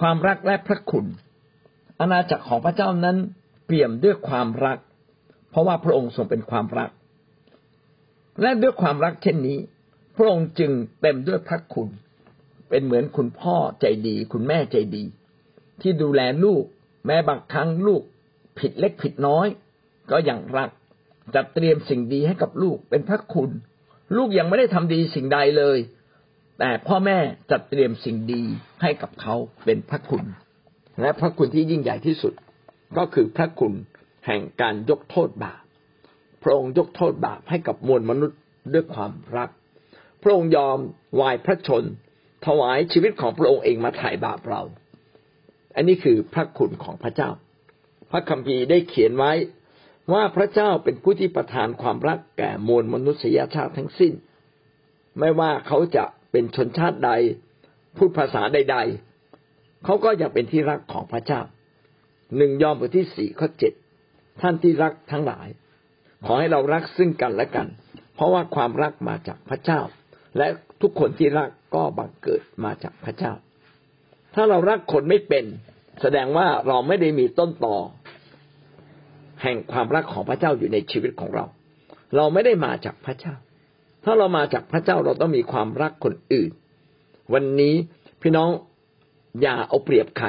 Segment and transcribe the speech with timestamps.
[0.00, 1.06] ความรักและพระคุณ
[2.00, 3.16] อาณาจักรของพระเจ้านั้น
[3.66, 4.78] เปี่ยมด้วยความรัก
[5.50, 6.90] เพราะว่าพระองค์ทรงเป็นความรัก
[8.42, 9.58] และด้วยความรักเช่นนี้
[10.16, 11.88] พระองค์จึงเต็มด้วยพระคุณ
[12.68, 15.04] เป็นเหมือนคุณพ่อใจดี คุณแม่ใจดี
[15.80, 16.64] ที่ดูแลลูก
[17.06, 18.02] แม้บางครั้งลูก
[18.58, 19.46] ผิดเล็กผิดน้อย
[20.10, 20.70] ก็ยังรัก
[21.34, 23.50] จัดเตรียมสิ่งดีให้กับลูกเป็นพระคุณ
[24.16, 25.78] ลูกยังไม่ได้ทำดีสิ่งใดเลย
[26.62, 27.18] แต่พ่อแม่
[27.50, 28.42] จัดเตรียมสิ่งดี
[28.82, 30.24] ให้กับเขาเป็นพระคุณ
[31.00, 32.34] และพระคุณที่ยิ่งใหญ่ที่สุด
[32.96, 33.74] ก็คือพระคุณ
[34.26, 35.62] แห่งการยกโทษบาป
[36.42, 38.38] พระองค์ยกโทษบาปให้กับมวลมนุษย์
[38.72, 39.50] ด้วยความรัก
[40.22, 40.78] พระองค์ยอม
[41.20, 41.84] วายพระชน
[42.46, 44.62] ถวายชีวิตของพระองค์เองมาไถ่บาปเรา
[45.74, 47.30] อันนี้คือพระคุณของพระเจ้า
[48.10, 49.32] พระคัมภีร์ได้เขียนไว้
[50.12, 54.12] ว่าพระเจ้าเป็นผู้ที่ประทานความรักแก่มวลมนุษยชาติทั้งสิ้น
[55.18, 57.10] ไม่ว่าเขาจะ เป็นชนชาติใด
[57.96, 58.76] พูดภาษาใด
[59.30, 61.40] ๆเขาก็ยังเป็นที่รักของพระเจ้า
[62.36, 63.72] หนึ่งยอมบทที่สี่ข้อเจ็ด
[64.40, 65.46] ท่านที่รักทั้งหลาย
[66.24, 67.66] ขอให้เรารักซึ่งกันและกัน
[68.14, 69.80] เพราะว่าความรักมาจากพระเจ้า
[70.36, 70.46] และ
[70.80, 73.32] ทุกคนที่รักก็บังเกิดมาจากพระเจ้า
[74.34, 75.44] ถ้าเรารักคนไม่เป็น
[76.00, 77.76] แสดงว่าเราไม่ได้มีต้นต่อ
[79.42, 81.44] แห่งความรักของพระเจ้าอยู่ในชีวิตของเรา
[82.16, 83.34] เราไม่ได้มาจากพระเจ้า
[84.04, 86.50] ถ้าเรามาจากพระเจ้าเราต้องมีความรักคนอื่น
[87.32, 87.74] วันนี้
[88.22, 88.50] พี่น้อง
[89.42, 90.28] อย่าเอาเปรียบใคร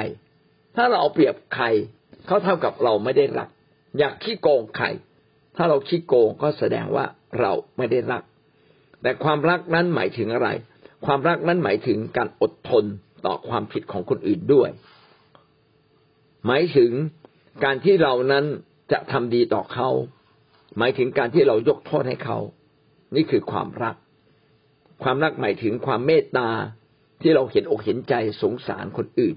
[0.76, 1.64] ถ้าเราเอาเปรียบใคร
[2.26, 3.48] เขาเท่ากับเราไม่ได้รัก
[3.98, 4.86] อยากขี้โกงใคร
[5.56, 7.04] ถ้าเราขี้โกงก็แสดงว่า
[7.40, 8.22] เราไม่ได้รัก
[9.02, 10.48] แต่ความรักนั้นหมายถึงอะไร
[11.06, 12.84] ความรักนั้นหมายถึงการอดทน
[13.26, 14.70] ต่อความผิดของคนอื่นด้วย
[16.46, 16.90] หมายถึง
[17.64, 18.44] การที่เรานั้น
[18.92, 19.88] จะทำดีต่อเขา
[20.78, 22.38] หมายถึงการที่เรายกโทษให้เขา
[23.14, 23.96] นี่คือความรัก
[25.02, 26.48] ความรักหมายถึงความเมตตา
[27.20, 29.36] ที่เราเห็นอกเห็นใจสงสารคนอื่น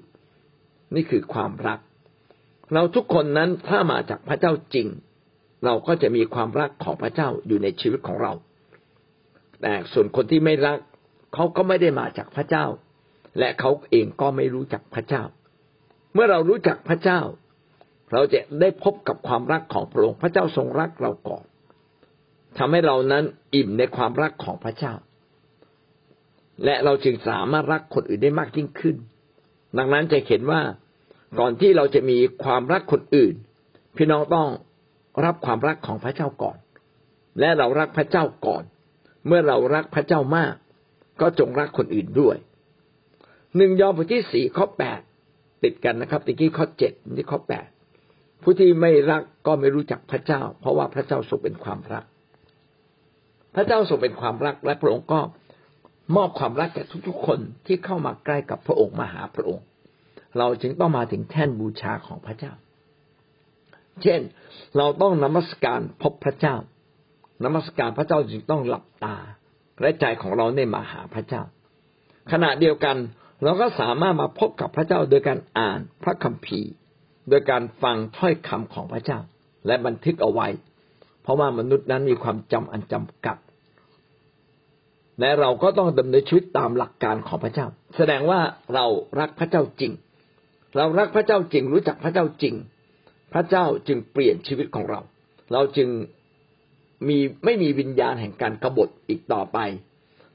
[0.95, 1.79] นี่คือความรัก
[2.73, 4.87] เราทุกคนนั้นถ้ามาจากพระเจ้าจริง
[5.65, 8.33] เราก็จะมีความรักของพระเจ้าอยู่ในชีวิตของเรา
[9.61, 10.79] แต่ส่วนคนที่ไม่รัก
[11.33, 12.65] เขาก็ไม่ได้มาจากพระเจ้า
[13.39, 15.23] และเขาเองก็ไม่รู้จักพระเจ้า
[16.13, 17.21] เมื่อเรารู้จักพระเจ้า
[18.11, 21.45] เราจะได้พบกับความรักของพระองค์พระเจ้าทรงรักเราก่อน
[22.57, 23.23] ทำให้เรานั้น
[23.55, 24.93] อิ่มในความรักของพระเจ้า
[26.65, 28.95] และเราจึงสามารถรักคนอื่นได้มากยิ่งขึ้น
[29.77, 30.61] ดังนั้นจะเห็นว่า
[31.39, 33.33] ก่อนที่เราจะมีความรักคนอื่น
[33.95, 34.47] พี่น้องต้อง
[35.25, 36.57] รับความรักของพระเจ้าก่อน
[37.39, 38.63] และเรารักพระเจ้าก่อน
[39.27, 40.55] เมื่อเรารักพระเจ้ามาก
[41.21, 42.37] ก็จงรักคนอื่นด้วย
[43.57, 44.99] หนึ่งยอห์นบทที่สี่ข้อแปด
[45.63, 47.67] ติดกันนะครับตะกี้ข้อเจ็ดนี่ข้อแปด
[48.41, 52.05] ผู้ที่ไม่รักก็ไม่รู้จักพระเจ้า เพราะว่าพระเจ้าทรงเป็นความรัก
[53.55, 55.19] พระเจ้าทรงเป็นความรักและพระองค์ก็
[56.15, 59.65] มอบความรักแก่ทุกๆ คนที่เข้ามาใกล้กับพระองค์มาหาพระองค์
[60.37, 62.53] เราจึงต้องมาถึงแท่นบูชาของพระเจ้า
[64.01, 64.21] เช่น
[64.77, 66.55] เราต้องนมัสการพบพระเจ้า
[67.43, 69.15] นมัสการพระเจ้าจึงต้องหลับตา
[69.81, 71.41] และใจของเราในมาหาพระเจ้า
[72.31, 72.97] ขณะเดียวกัน
[73.43, 76.71] เราก็สามารถมาพบกับพระเจ้าโดยการอ่านพระคัมภีร์
[77.29, 79.19] โดยการฟังถ้อยคำของพระเจ้า
[79.67, 80.47] และบันทึกเอาไว้
[81.21, 83.37] เพราะว่ามนุษย์นั้นมีความจำอันจำกัด
[85.19, 87.67] และเราก็ต้องดำเนินชีวิตตามหลักการของพระเจ้า
[87.97, 88.39] แสดงว่า
[88.73, 88.85] เรา
[89.19, 89.91] รักพระเจ้าจริง
[90.77, 92.55] เรารักพระเจ้าจริง รู้จักพระเจ้าจริง
[93.33, 94.99] พระเจ้าจึงเปลี่ยนชีวิตของเรา
[95.53, 95.89] เราจึง
[97.07, 99.59] มีไม่มีวิญญาณแห่งการกบฏอีกต่อไป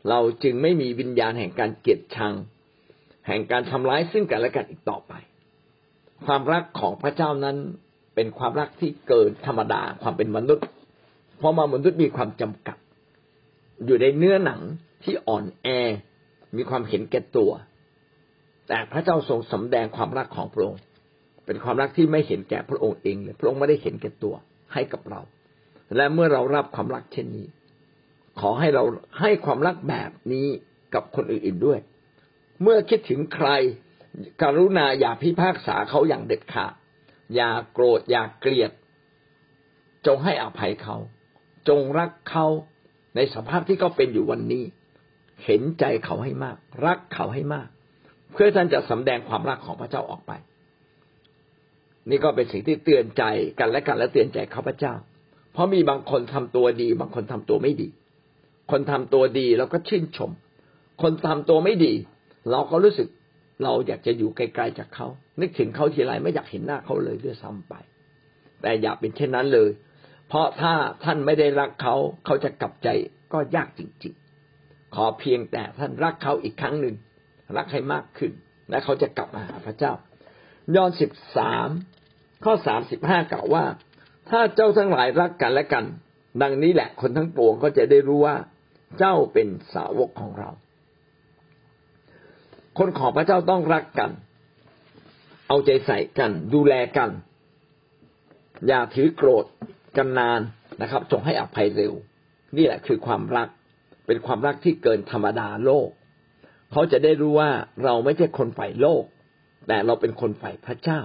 [0.08, 2.34] เราจึงไม่มีวิญญาณแห่งการเกลียดชัง
[3.26, 5.12] แห่งการทำร้ายซึ่งกันและกันอีกต่อไป
[6.26, 7.56] ความรักของพระเจ้านั้น
[8.14, 10.66] เป็นความรักที่เกินธรรมดาความเป็นมนุษย์
[11.38, 12.76] เพราะมนุษย์มีความจำกัด
[13.86, 14.60] อยู่ในเนื้อหนัง
[15.02, 15.68] ที่อ่อนแอ
[16.56, 17.50] มีความเห็นแก่ตัว
[18.68, 20.80] แต่พระเจ้าทรงสำแดงความรักของพระองค์
[21.46, 24.34] เป็นความรักที่ไม่เห็นแก่พระองค์เองเลยพระองค์ไม่ได้เห็นแก่ตัว
[24.72, 25.20] ให้กับเรา
[25.96, 27.46] และเมื่อเรารับความรักเช่นนี้
[28.41, 28.84] ขอให้เรา
[29.21, 30.47] ให้ความรักแบบนี้
[30.94, 31.78] กับคนอื่นๆด้วย
[32.62, 33.48] เมื่อคิดถึงใคร
[34.42, 36.72] กรุณาอย่าพิพากษาเขาอย่างเด็ดขาด
[37.34, 38.71] อย่าโกรธอย่าเกลียด
[40.06, 40.97] จงให้อภัยเขา
[41.68, 42.47] จงรักเขา
[43.16, 44.65] ในสภาพที่เขาเป็นอยู่วันนี้
[45.45, 47.68] เห็นใจเขาให้มาก รักเขาให้มาก
[48.33, 50.33] เพื่อท่านจะสำแดงความรักของพระเจ้าออกไป
[52.10, 53.22] นี่ก็เป็นสิ่งที่เตือนใจ
[53.59, 54.95] กันและกันและเตือนใจข้าพเจ้า
[55.53, 57.89] เพราะมีบางคนทำตัวดี บางคนทำตัวไม่ดี
[58.71, 60.30] คนทำตัวดีเราก็ชื่นชม
[61.03, 61.95] คนทำตัวไม่ดี
[62.51, 63.09] เราก็รู้สึก
[63.65, 65.07] เราอยากจะอยู่ไกลๆจากเขา
[65.41, 67.74] นึกถึงเขาทีไรไม่อยากเห็นหน้าเขาเลยด้วยซ้ำไป
[68.62, 69.71] แต่อย่าเป็นเช่นนั้นเลย
[70.30, 70.74] เพราะถ้า
[71.04, 71.94] ท่านไม่ได้รักเขา
[72.24, 72.88] เขาจะกลับใจ
[73.32, 74.15] ก็ยากจริง
[74.54, 76.94] ๆ ขอเพียงแต่ท่านรักเขาอีกครั้งหนึ่ง
[77.56, 78.32] รักให้มากขึ้น
[78.71, 79.92] และเขาจะกลับมาหาพระเจ้า
[80.77, 81.68] ยอห์นสิบสาม
[82.44, 83.65] ข้อสามสิบห้ากล่าวว่า
[84.30, 85.84] ถ้าเจ้าทั้งหลายรักกันและกัน
[86.42, 88.36] ดังนี้แหละคนทั้งปวงก็จะได้รู้ว่า
[88.98, 90.50] เจ้าเป็นสาวกของเรา
[92.78, 94.10] คนของพระเจ้าต้องรักกัน
[95.48, 97.10] เอาใจใส่กัน ดูแลกัน
[98.66, 99.44] อย่าถือโกรธ
[99.97, 100.41] กันนาน
[100.83, 101.92] นะครับ จงให้อภัยเร็ว
[102.57, 103.48] นี่แหละคือความรัก
[104.07, 105.89] เป็นความรักที่เกินธรรมดาโลก
[106.72, 107.51] เขาจะได้รู้ว่า
[107.84, 109.04] เราไม่ใช่คนฝ่ายโลก
[109.69, 111.01] แต่เราเป็นคนฝ่ายพระเจ้า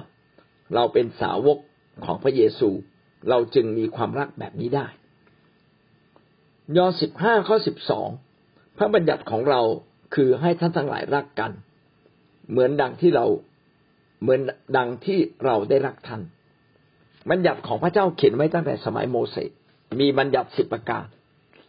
[0.76, 1.58] เราเป็นสาวก
[2.06, 2.70] ของพระเยซู
[3.30, 4.88] เราจึงมีความรักแบบนี้ได้
[6.78, 8.10] ยอสิบห้าข้อสิบสอง
[8.78, 9.62] พระบัญญัติของเรา
[10.16, 11.52] คือให้ท่านทั้งหลายรักกัน
[12.50, 13.26] เหมือนดังที่เรา
[14.22, 14.40] เหมือน
[14.78, 16.22] ดังที่เราได้รักท่าน
[17.30, 19.51] บัญญัติของพระเจ้าเขียนไว้ตั้งแต่สมัยโมเสส
[20.00, 21.06] มีบัญญัติสิบประการ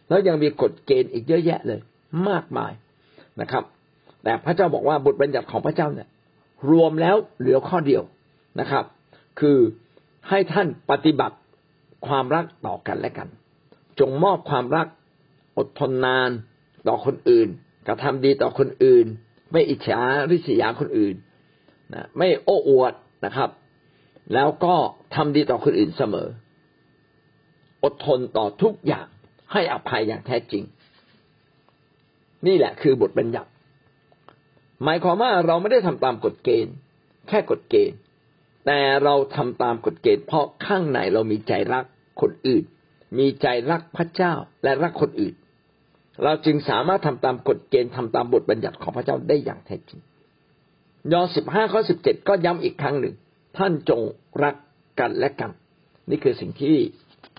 [0.09, 1.79] แล้วยังมีกฎเกณฑ์อีกเยอะแยะเลย
[2.29, 2.71] มากมาย
[3.41, 3.63] นะครับ
[4.23, 6.07] แต่พระเจ้าบอกว่าบทบัญญัติของพระเจ้าเนี่ย
[6.71, 8.03] รวมแล้วเหลือข้อเดียว
[8.59, 8.85] นะครับ
[9.39, 9.57] คือ
[10.29, 11.37] ให้ท่านปฏิบัติ
[12.07, 13.27] ความรักต่อกันและกัน
[13.99, 14.87] จงมอบความรัก
[15.57, 16.29] อดทนนาน
[16.87, 17.47] ต่อคนอื่น
[17.87, 19.05] กระทำดีต่อคนอื่น
[19.51, 20.01] ไม่อิจฉา
[20.31, 21.15] ริษยาคนอื่น
[21.93, 22.93] นะไม่โอ้อวด
[23.25, 23.49] นะครับ
[24.33, 24.75] แล้วก็
[25.15, 26.27] ทำดีต่อคนอื่นเสมอ
[27.83, 29.07] อดทนต่อทุกอย่าง
[29.51, 30.63] ให้อภัยอย่างแท้จริง
[32.47, 33.49] นี่แหละคือบทบัญญัติ
[34.83, 36.73] หมายความว่าเราไม่ได้ทำตามกฎเกณฑ์
[37.27, 37.97] แค่กฎเกณฑ์
[38.65, 41.85] แต่เราทำตามกฎเกณฑ์ เพราะข้างในเรามีใจรัก
[42.21, 42.63] คนอื่น
[43.19, 44.33] มีใจรักพระเจ้า
[44.63, 45.33] และรักคนอื่น
[46.23, 49.99] เราจึงสามารถทำตามกฎเกณฑ์ทำตามบทบัญญัติของพระเจ้าได้อย่างแท้จริง
[51.11, 53.15] ยอห์นสิบห้าข้อสิบเจ็ดก็ย้ำอีกครั้งหนึ่ง
[53.57, 54.01] ท่านจง
[54.43, 54.55] รัก
[54.99, 55.51] กันและกัน
[56.09, 56.75] นี่คือสิ่งที่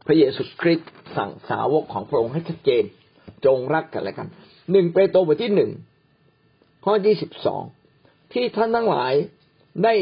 [0.07, 2.85] พระเยซูคริสต์สั่งสาวกของพระองค์ให้ชัดเจน
[3.47, 4.29] จงรักกันและกัน
[4.73, 5.71] หนึ่งเปโตรบทที่หนึ่ง
[6.85, 7.63] ข้อยี่สิบสอง
[8.33, 9.13] ที่ท่านทั้งหลาย
[9.85, 9.95] ได้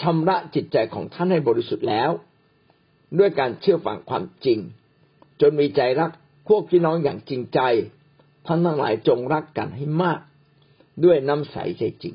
[0.00, 2.10] ชำระจิตใจของท่านให้บริสุทธิ์แล้ว
[3.18, 4.58] ด้วยการเชื่อฟังความจริง
[5.40, 6.10] จนมีใจรัก
[6.48, 7.60] พวกพี่น้องอย่างจริงใจ
[8.46, 10.20] ท่านทั้งหลายจงรักกันให้มาก
[11.04, 12.14] ด้วยน้ำใสใจจริง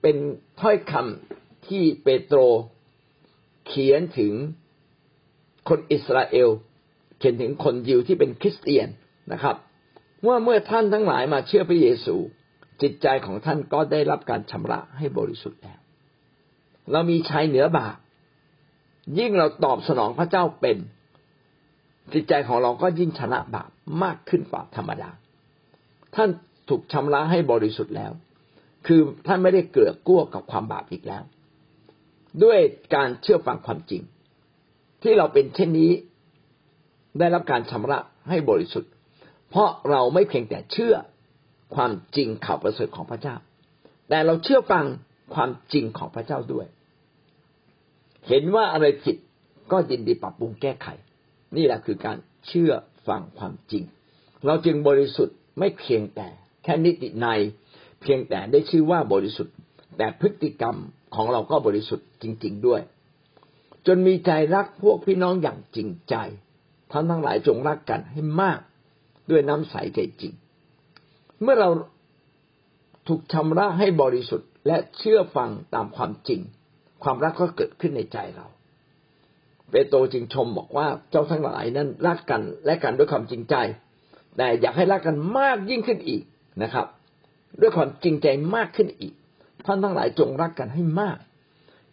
[0.00, 0.16] เป็น
[0.60, 2.38] ถ้อยคำ ที่เปโตร
[3.66, 4.32] เขียนถึง
[5.68, 6.48] คนอิสราเอล
[7.18, 8.88] เขียนถึงคนยิวที่เป็นคริสเตียน
[9.32, 9.56] นะครับ
[10.26, 12.16] ว่าเมื่อท่านทั้งหลายมาเชื่อพระเยซู
[12.82, 15.78] จิตใจของท่านก็ได้รับการชำระให้บริสุทธิ์แล้ว
[16.92, 17.96] เรามีชัยเหนือบาป
[19.18, 20.78] ยิ่งเราตอบสนองพระเจ้าเป็น
[22.12, 23.70] จิตใจของเราก็ยิ่งชนะบาป
[24.02, 25.10] มากขึ้นกว่าธรรมดา
[26.14, 26.28] ท่าน
[26.68, 28.12] ถูกชำระให้บริสุทธิ์แล้ว
[28.86, 31.22] คือท่านไม่ได้เกลือกกลัวกับความบาปอีกแล้ว
[32.44, 32.58] ด้วย
[32.94, 34.02] การเชื่อฟังความจริง
[35.02, 35.92] ที่เราเป็นเช่นนี้
[37.18, 37.98] ได้รับการชำระ
[38.28, 38.92] ให้บริสุทธิ์
[39.50, 40.94] เพราะเราไม่เพียงแต่เชื่อ
[41.74, 43.36] ความจริงข่าวประเสริฐของพระเจ้า
[44.08, 44.84] แต่เราเชื่อฟัง
[45.34, 46.66] ความจริงของพระเจ้าด้วย
[48.28, 49.16] เห็นว่าอะไรผิด
[49.72, 50.88] ก็ยินดีปรับปรุงแก้ไข
[51.56, 52.72] นี่แหละคือการเชื่อ
[53.08, 53.84] ฟังความจริง
[54.46, 56.28] เราจึงบริสุทธิ์ไม่เพียงแต่
[56.62, 57.26] แค่นิติใน
[58.02, 59.54] เพียงแต่ได้ชื่อว่าบริสุทธิ์
[59.98, 60.76] แต่พฤติกรรม
[61.14, 62.80] ของเราก็บริสุทธิ์จริง ๆ ด้วย
[63.86, 66.14] จนมีใจรักพวกพี่น้องอย่างจริงใจ
[66.90, 68.60] ท่านทั้งหลายจงรักกันให้มาก
[69.30, 70.32] ด้วยน้ำใสใจจริง
[71.42, 71.70] เมื่อเรา
[73.08, 76.40] ถูกชำระให้บริสุทธิ์และเชื่อฟังตามความจริง
[77.02, 78.46] ความรักก็เกิดขึ้นในใจเรา
[79.70, 83.54] เปโตรจึงชมบอกว่าเจ้าทั้งหลายนั้นรักกันและกันด้วยความจริงใจ
[84.36, 86.22] แต่อยากให้รักกันมากยิ่งขึ้นอีก
[86.62, 86.86] นะครับ
[87.60, 89.14] ด้วยความจริงใจมากขึ้นอีก
[89.66, 91.18] ท่านทั้งหลายจงรักกันให้มาก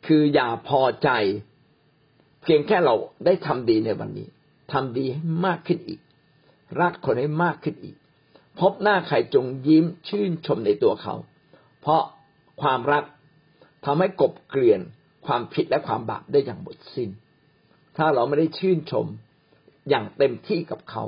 [0.06, 1.10] คืออย่าพอใจ
[2.44, 4.28] เพียงแค่เราได้ทำดีในวันนี้
[4.72, 6.00] ทำดีให้มากขึ้นอีก
[6.82, 7.96] รักคนให้มากขึ้นอีก
[8.60, 11.16] พบหน้าใครจงยิ้มชื่นชมในตัวเขา
[11.82, 12.04] เพราะ
[12.62, 13.04] ความรัก
[13.86, 14.82] ทำให้กบเกลื่อน
[15.26, 17.10] ความผิดและความบาปได้อย่างหมดสิน้น
[17.98, 19.06] ถ้าเราไม่ได้ชื่นชม
[19.90, 21.04] อย่างเต็มที่กับเขา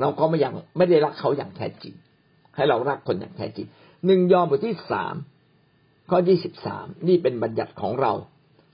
[0.00, 1.94] เราก็ไม่ยังไม่ได้รักเขาอย่างแท้จริง
[2.56, 3.66] ให้เรารักคนอย่างแท้จริง
[4.06, 5.14] หนึ่งยอห์นบทที่สาม
[6.10, 8.12] ข้อยี่สิบสามนี่เป็นบัญญัติของเรา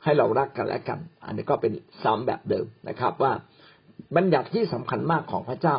[0.05, 3.33] ให้เรารักกันและกัน อันนี้ก็เป็นซ้ำแบบเดิมนะครับ ว่า
[4.17, 5.77] บัญญัติที่สำคัญมากของพระเจ้า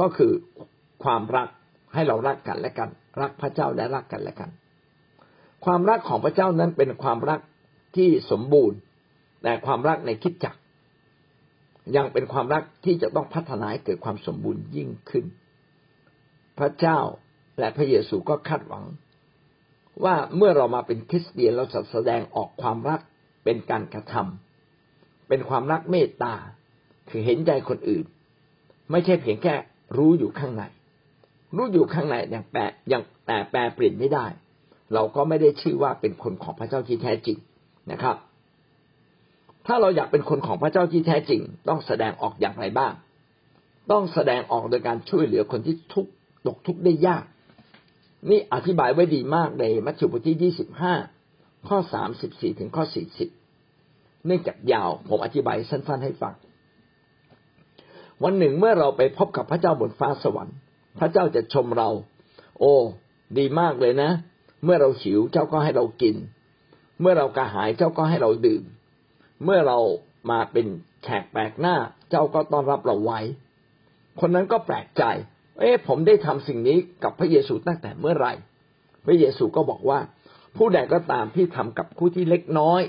[0.00, 0.32] ก็คือ
[1.04, 1.48] ความรัก
[1.94, 4.50] ให้เรารักกันและกัน รักพระเจ้าและรักกันและกัน
[5.64, 7.40] ความรักของพระเจ้านั้นเป็นความรัก
[7.96, 8.78] ที่สมบูรณ์
[9.42, 10.54] แต่ความรักในคิดจัก
[11.96, 15.24] ยังเป็นความรักที่จะต้องพัฒนาให้เกิดความสมบูรณ์ยิ่งขึ้น
[16.58, 16.98] พระเจ้า
[17.58, 18.84] และพระเยซูก็คาดหวัง
[20.04, 23.00] ว่าเมื่อเรามาเป็นคริสเตียนเราจะแสดงออกความรัก
[23.44, 26.34] เป็นการกระทำเป็นความรักเมตตา
[27.10, 28.04] คือเห็นใจคนอื่น
[28.90, 29.54] ไม่ใช่เพียงแค่
[29.96, 30.62] รู้อยู่ข้างใน
[31.56, 34.26] รู้อยู่ข้างในอย่างแปลอย่างแต่แปลเปลี่ยนไม่ได้
[34.94, 37.38] เราก็ไม่ได้ชื่อว่าเป็นคนของพระเจ้าที่แท้จริง
[37.92, 38.16] นะครับ
[39.66, 42.92] ถ้าเราอยากเป็นคนของพระเจ้าที่แท้จริง ต้องแสดงออกอย่างไรบ้าง
[43.90, 46.10] ต้องแสดงออกโดยการช่วยเหลือคนที่ทุกข์
[46.46, 47.24] ตกทุกข์ได้ยาก
[48.30, 50.94] นี่อธิบายไว้ดีมากในมัทธิวบทที่ยี่สิบห้า
[51.68, 53.28] ข้อสามสิบสี่ถึงข้อสี่สิบ
[54.26, 56.34] เนื่องจากยาวผมอธิบายสั้นๆให้ฟัง
[58.22, 60.56] วันหนึ่งเมื่อเราไปพบกับพระเจ้าบนฟ้าสวรรค์
[60.98, 61.90] พระเจ้าจะชมเรา
[62.58, 62.74] โอ้
[63.38, 64.10] ดีมากเลยนะ
[64.64, 66.16] เมื่อเราหิวเจ้าก็ให้เรากิน
[67.00, 68.62] เมื่อเรากระหายเจ้าก็ให้เราดื่ม
[69.44, 69.78] เมื่อเรา
[70.30, 70.66] มาเป็น
[71.02, 71.76] แขกแปลกหน้า
[72.10, 73.20] เจ้าก็ต้อนรับเราไว้
[74.20, 75.04] คนนั้นก็แปลกใจ
[75.58, 78.32] เอ๊ะผมได้ทำสิ่งนี้กับพระเยซูตั้งแต่เมื่อไหร่
[79.06, 79.98] พระเยซูก็บอกว่า
[80.56, 82.82] ผู้ใดก็ตามที่ทำกับผู้ที่เล็กน้อย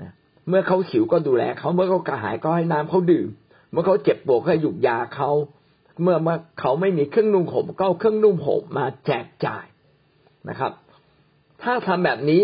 [0.00, 0.12] นะ
[0.48, 3.28] เมื่อเขาหิวก็ดูแลเขาเมื่อเขากระหายก็ให้น้ำเขาดื่ม
[3.70, 5.30] เมื่อเขาเจ็บปวดก็หยุกยาเขา
[6.02, 9.66] เมื่อเมื่อเขาไม่มีเครื่องนุ่งห่มก็เอาเครื่องนุ่งห่มมาแจกจ่าย
[10.48, 10.72] นะครับ
[11.62, 12.42] ถ้าทำแบบนี้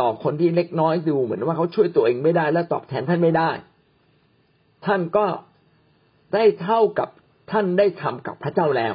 [0.00, 3.50] ต่อคนที่เล็กน้อยดูเหมือนว่าเขาช่วยตัวเองไม่ได้และตอบแทนท่านไม่ได้
[4.86, 5.26] ท่านก็
[6.34, 7.08] ได้เท่ากับ
[7.50, 8.94] ท่านได้ทำกับพระเจ้าแล้ว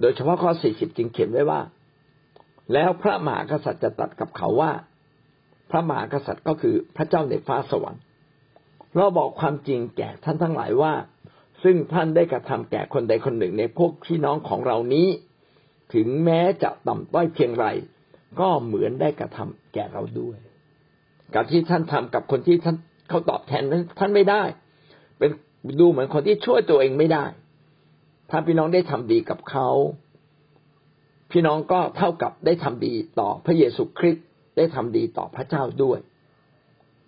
[0.00, 1.60] โดยเฉพาะข้อสี่สิบจึงเขียนไว้ว่า
[2.72, 4.72] แล้วพระมหากษัตริย์จะตัดกับเขาว่า
[5.70, 8.02] พระมหากษัตริย์ก็คือพระเจ้าในฟ้าสวรรค์
[8.96, 10.92] เราบอกความจริงแก่ท่านทั้งหลายว่า
[11.62, 15.08] ซึ่งท่านได้กระทำแก่คนใดคนหนึ่งในพวกพี่น้องของเรานี้
[15.94, 17.66] ถึงแม้จะต่ำต้อยเพียงไร
[18.40, 20.38] ก็เหมือนได้กระทำแก่เราด้วย
[21.34, 22.76] การที่ท่านทำกับคนที่ท่าน
[23.08, 23.62] เขาตอบแทน
[23.98, 24.42] ท่านไม่ได้
[25.18, 25.30] เป็น
[25.80, 27.24] ดูเหมือนคนที่ช่วยตัวเองไม่ได้
[28.30, 29.68] ถ้าพี่น้องได้ทำดีกับเขา
[31.32, 35.98] พี่น้องก็เท่ากับได้ทำดีต่อพระเยซูคริสต์ได้ทำดีต่อพระเจ้าด้วย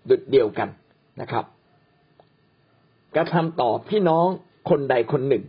[0.08, 0.68] ดุดเดียวกัน
[1.20, 1.44] นะครับ
[3.16, 4.26] กระทำต่อพี่น้อง
[4.70, 5.44] คนใดคนหนึ่ง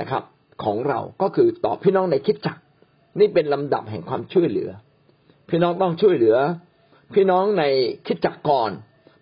[0.00, 0.22] นะครับ
[0.64, 2.56] ของเราก็คือต่อพี่น้องในคิดจัก
[3.20, 4.70] นี่เป็นลำดับแห่งความช่วยเหลือ
[5.48, 6.36] พี่น้องต้องช่วยเหลือ
[7.14, 7.62] พี่น้องใน
[8.06, 8.70] คิดจักก่อน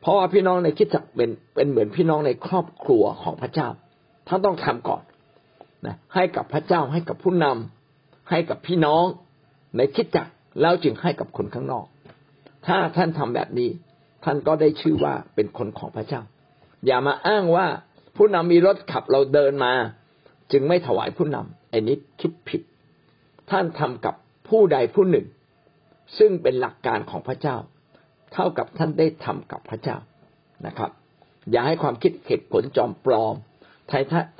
[0.02, 3.68] เพราะว่าพี่น้องในคิดจักเป็นเป็นเหมือนพี่น้องในครอบครัวของพระเจ้า
[4.28, 5.02] ท่านต้องทำก่อน
[5.86, 9.04] นะให้กับพระเจ้าให้กับผู้นำให้กับพี่น้อง
[9.76, 10.26] ในคิดจัก
[10.60, 11.86] แล้วจึงให้กับคนข้างนอก
[12.66, 13.70] ถ้าท่านทำแบบนี้
[14.24, 16.20] ท่านก็ได้ชื่อว่าเป็นคนของพระเจ้า
[16.86, 17.66] อย่ามาอ้างว่า
[18.16, 19.72] ผู้นำมีรถขับเราเดินมา
[20.52, 22.62] จึงไม่ถวายผู้นำไอ้นี้คิดผิด
[23.50, 24.14] ท่านทำกับ
[24.48, 25.26] ผู้ใดผู้หนึ่ง
[26.18, 27.56] ซึ่งเป็นหลักการของพระเจ้า
[28.32, 29.96] เท่ากับท่านได้ทำกับพระเจ้า
[30.66, 30.90] นะครับ
[31.50, 33.34] อย่าให้ความคิดเหตุผลจอมปลอม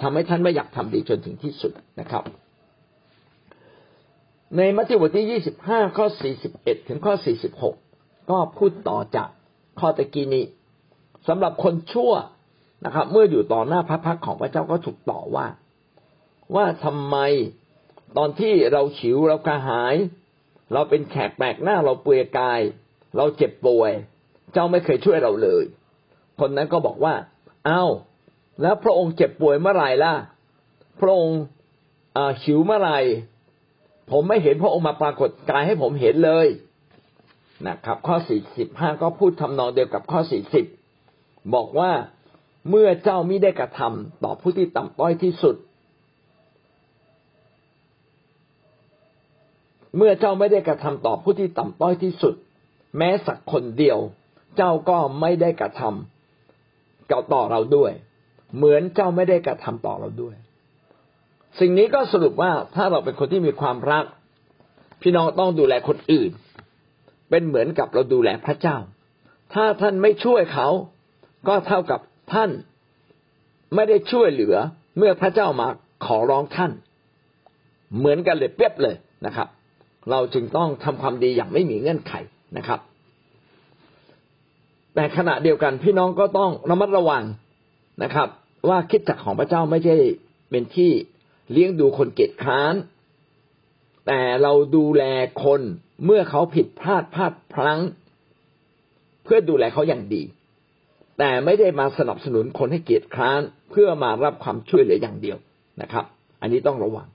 [0.03, 2.23] ทำให้ท่านไม่อยากทำดีจนถึงที่สุดนะครับ
[4.57, 7.75] ในมัทธิวบทที่ยี่สิบห้าข้อสี่สิบเอ็ดถึงข้อสี่สิบหก
[8.31, 9.29] ก็พูดต่อจาก
[9.81, 10.45] ข้อตะกี้นี้
[11.29, 12.13] สำหรับคนชั่ว
[12.85, 15.47] นะครับ เมื่ออยู่ต่อหน้าพระพักของพระเจ้าก็ถูกต่อว่า
[16.55, 17.17] ว่าทำไม
[18.17, 19.95] ตอนที่เราฉิวเรากระหาย
[20.73, 22.61] เราเป็นแขกแปลกหน้าเราเปลือยกาย
[23.16, 23.92] เราเจ็บป่วย
[24.52, 25.64] เจ้าไม่เคยช่วยเราเลย
[26.40, 27.14] คนนั้นก็บอกว่า
[27.66, 27.85] เอา้า
[28.62, 30.14] แล้วพระองค์เจ็บป่วยเมื่อไหร่ล่ะ
[31.00, 31.40] พระองค์
[32.42, 32.99] หิวเมื่อไหร่
[34.11, 36.47] ผมไม่เห็นพระองค์มาปรากฏกายให้ผมเห็นเลย
[37.66, 40.66] นะครับ ข้อสี่สิบห้าก็พูดทำนองเดียวกับข้อสี่สิบ
[41.54, 41.90] บอกว่า
[42.71, 45.57] เมื่อเจ้ามิได้กระทำต่อผู้ที่ต่ำต้อยที่สุด
[49.97, 52.35] เมื่อเจ้าไม่ได้กระทำต่อผู้ที่ต่ำต้อยที่สุด
[52.97, 53.99] แม้สักคนเดียว
[54.57, 57.93] เจ้าก็ไม่ได้กระทำกับต่อเราด้วย
[58.57, 60.37] เหมือนเจ้าไม่ได้กระทำต่อเราด้วย
[61.61, 64.05] สิ่งนี้ก็สรุปว่าถ้าเราเป็นคนที่มีความรัก
[65.03, 66.31] พี่น้องต้องดูแลคนอื่น
[67.31, 68.77] เป็นเหมือนกับเราดูแลพระเจ้า
[69.55, 70.69] ถ้าท่านไม่ช่วยเขา
[71.49, 72.01] ก็เท่ากับ
[72.33, 72.51] ท่าน
[73.75, 74.57] ไม่ได้ช่วยเหลือ
[74.99, 75.69] เมื่อพระเจ้ามา
[76.05, 76.73] ขอร้องท่าน
[77.99, 78.97] เหมือนกันเลยเปียบเลย
[79.27, 79.49] นะครับ
[80.11, 82.15] เราจึงต้องทำความดีอย่างไม่มีเงื่อนไข
[82.56, 82.80] นะครับ
[84.94, 87.25] แต่ขณะเดียวกันพี่น้องก็ต้องระมัดระวัง
[88.02, 88.28] นะครับ
[88.68, 89.97] ว่าคิดจักของพระเจ้าไม่ใช่
[90.50, 90.90] เป็นที่
[91.52, 92.75] เลี้ยงดูคนเกียจค้าน
[94.06, 95.04] แต่เราดูแล
[95.44, 95.61] คน
[96.04, 97.80] เมื่อเขาผิดพลาดพลาดพลั้ง
[99.25, 100.23] เพื่อดูแลเขาอย่างดี
[101.18, 103.40] แต่ไม่ได้มาสนับสนุนคนให้เกียรติคร้าน
[103.71, 105.37] เพื่อมารับความช่วยเหลืออย่างเดียว
[105.82, 106.04] นะครับ
[106.40, 107.09] อันนี้ต้องระวัง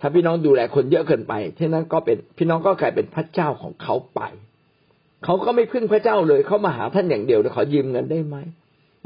[0.00, 4.20] ถ้าพี่น้องดูแลคนเยอะเกินไปที่นั้นก็เป็นพี่น้องก็กลายเป็นพระเจ้าของเขาไป
[5.24, 8.36] เขาก็ไม่พึ่งพระเจ้าเลยเขามาหาท่านอย่างเดียวเลยขอยืมเงินได้ไหม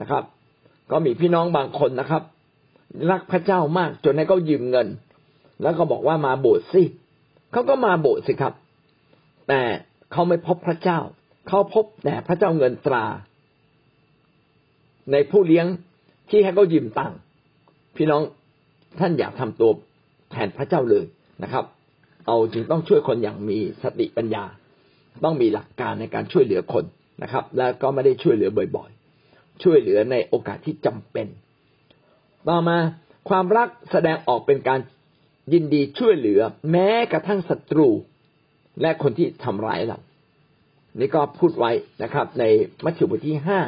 [0.01, 0.23] นะครับ
[0.91, 2.23] ก็มีพี่น้องบางคนนะครับ
[3.11, 4.89] รักพระเจ้ามากจนให้เขายืมเงิน
[5.63, 6.83] แล้วก็บอกว่ามาโบสถ์สิ
[7.53, 8.55] เขาก็มาโบสถ์สิครับ
[9.49, 9.61] แต่
[10.13, 10.99] เขาไม่พบพระเจ้า
[11.49, 13.05] เขาพบแต่พระเจ้าเงินตรา
[15.13, 15.67] ในผู้เลี้ยง
[16.31, 17.19] ที่ให้เขายืมตังค์
[17.97, 18.23] พี่น้อง
[19.01, 19.71] ท่านอยากทำตัว
[20.33, 21.05] แทนพระเจ้าเลย
[21.43, 21.65] นะครับ
[22.27, 24.45] เอาจึงต้องช่วยคนอย่างมีสติปัญญา
[25.25, 26.85] ต้องมีหลักการในการช่วยเหลือคน
[27.23, 31.27] นะครับ แล้วก็ไม่ได้ช่วยเหลือบ่อยๆ ช่วยเหลือในโอกาสที่จำเป็น
[32.49, 32.79] ต่อมา
[33.29, 34.81] ความรักแสดงออกเป็นการ
[35.53, 36.41] ยินดีช่วยเหลือ
[36.71, 37.89] แม้กระทั่งศัตรู
[38.81, 39.99] และคนที่ทำร้ายเรา
[40.99, 41.71] นี่ก็พูดไว้
[42.03, 42.45] นะครับ ใน
[42.85, 43.61] มัทธิวบทที่ห้า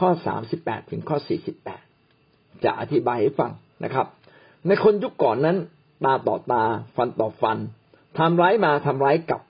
[0.00, 1.82] ข้อสามสิบแปดถึงข้อสี่สิบแปด
[2.64, 3.52] จะอธิบายให้ฟัง
[3.84, 4.06] นะครับ
[4.66, 5.56] ในคนยุคก่อนนั้น
[6.04, 6.62] ตาต่อตา
[6.96, 7.58] ฟันต่อฟัน
[8.18, 9.42] ทำร้ายมาทำร้ายกลับ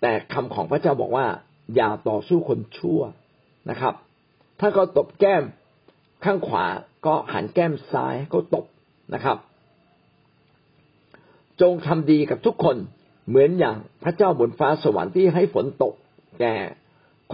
[0.00, 1.26] แต่คำของพระเจ้าบอกว่า
[1.74, 3.00] อย่าต่อสู้คนชั่ว
[3.70, 3.94] นะครับ
[4.60, 5.44] ถ้าเขาตบแก้ม
[6.24, 6.66] ข้างขวา
[7.06, 8.64] ก็หันแก้มซ้ายเขาตบ
[9.14, 9.36] นะครับ
[11.60, 12.76] จงทำดีกับทุกคน
[13.28, 15.94] เหมือนอย่างพระเจ้าบนฟ้าสวรรค์ที่ให้ฝนตก
[16.40, 16.54] แก่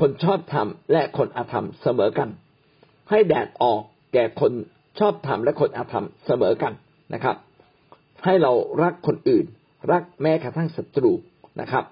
[0.01, 2.29] คนชอบธรรมและคนอาธรรมเสมอกัน
[3.11, 3.81] ให้แดดออก
[4.15, 4.53] แก่คน
[4.99, 6.73] ชอบธรรมและคนอาธรรมเสมอกัน
[7.15, 7.37] นะครับ
[8.25, 8.53] ให้เรา
[8.83, 9.47] รักคนอื่น
[9.93, 11.13] รักแม้กระทั่งศัตรู
[11.61, 11.85] นะครับ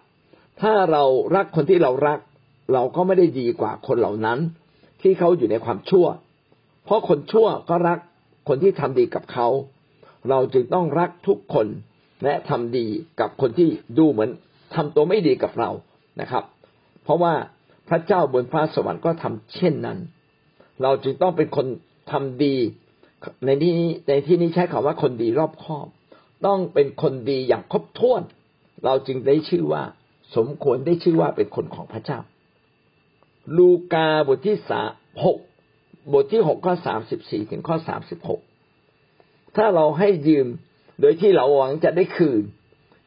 [0.61, 1.05] ถ้าเรา
[1.37, 2.19] รักคนที่เรารัก
[2.73, 4.39] เราก็ไม่ได้ดีกว่าคนเหล่านั้น
[5.03, 6.07] ที่เขาอยู่ในความชั่ว
[6.85, 7.99] เพราะคนชั่วก็รัก
[8.49, 9.49] คนที่ทำดีกับเขา
[10.31, 11.67] เราจึงต้องรักทุกคน
[12.25, 12.87] และทำดี
[13.21, 13.69] กับคนที่
[13.99, 14.31] ดูเหมือน
[14.75, 15.71] ทำตัวไม่ดีกับเรา
[16.21, 16.45] นะครับ
[17.05, 17.35] เพราะว่า
[17.89, 19.99] พระเจ้าบนฟ้าสวรรค์ก็ทำเช่นนั้น
[20.83, 21.67] เราจึงต้องเป็นคน
[22.11, 22.57] ทำดี
[23.47, 25.87] ในที่นี้ในที่นี้ใช้คำว่าคนดีรอบคอบ
[26.47, 28.23] ต้องเป็นคนดีอย่างครบถ้วน
[28.85, 29.83] เราจึงได้ชื่อว่า
[30.37, 32.19] สมควรได้ชื่อว่าเป็นคนของพระเจ้า
[33.57, 34.81] ลูกาบทที่สา
[35.25, 35.39] หก
[36.13, 38.41] บทที่หกข้อสามสิบสี่ถึงข้อสามสิบหก
[39.57, 40.47] ถ้าเราให้ยืม
[41.01, 42.43] โดยที่เราหวังจะได้คืน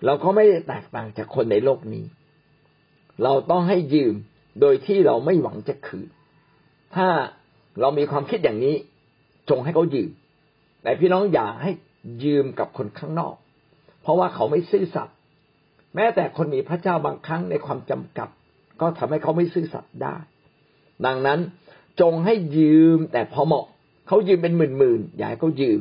[0.05, 2.05] เราก็ไม่ได้แตกต่างจากคนในโลกนี้
[3.23, 4.13] เราต้องให้ยืม
[4.61, 6.09] โดยที่เราไม่หวังจะคืน
[6.95, 7.07] ถ้า
[7.81, 8.75] เรามีความคิดอย่างนี้
[9.49, 10.11] จงให้เขายืม
[10.83, 11.71] แต่พี่น้องอย่าให้
[12.23, 13.35] ยืมกับคนข้างนอก
[14.01, 15.14] เพราะว่าเขาไม่ซื่อสัตย์
[15.95, 18.29] แม้แต่คนมีพระเจ้าบางครั้งในความจำกัด
[18.81, 20.15] ก็ทำให้เขาไม่ซื่อสัตย์ได้
[21.05, 21.39] ดังนั้น
[22.01, 23.65] จงให้ยืมแต่พอเหมาะ
[24.07, 25.79] เขายืมเป็นหมื่นๆอย่าให้เขายืม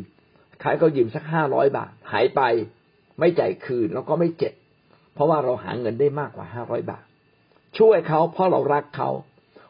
[0.62, 2.40] ขายเขายืมสักห้าร้อยบาท หายไป
[3.18, 4.54] ไม่จ่ายคืนแล้วก็ไม่เจ็บ
[5.14, 7.04] เพราะว่าเราหาเงินได้มากกว่าห้าร้อยบาท
[7.78, 9.10] ช่วยเขาเพราะเรารักเขา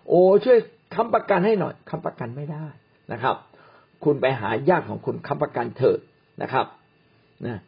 [0.09, 0.59] โอ้ช่วย
[0.95, 2.67] ค้ำประกันให้หน่อยค้ำประกันไม่ได้
[3.13, 3.37] นะครับ
[4.05, 5.99] คุณไปหาญาติของคุณค้ำประกันเถิด
[6.43, 6.67] นะครับ
[7.47, 7.59] นะ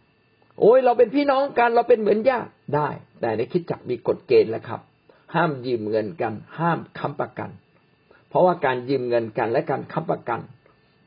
[0.60, 2.88] โอ้ยเราเป็นพี่น้องกันเราเป็นเหมือนญาติได้
[3.20, 4.80] แต่ในคิดจักมีกฎเกณฑ์แล้วครับ
[5.34, 7.50] ห้ามยืมเงินกัน ห้ามค้ำประกัน
[8.28, 10.40] เพราะว่าการยืมเงินกันและการค้ำประกัน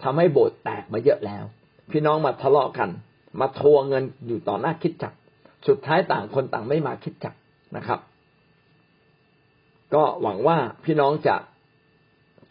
[0.03, 1.43] ทำให้โบสถ์แตกมาเยอะแล้ว
[1.91, 2.89] พี่น้องมาทะเลาะกัน
[3.39, 5.13] มาทวงเงินอยู่ต่อหน้าคิดจัก
[5.67, 7.33] สุดท้ายต่างคนต่างไม่มาคิดจัก
[7.75, 7.99] นะครับ
[9.93, 11.35] ก็หวังว่าพี่น้องจะ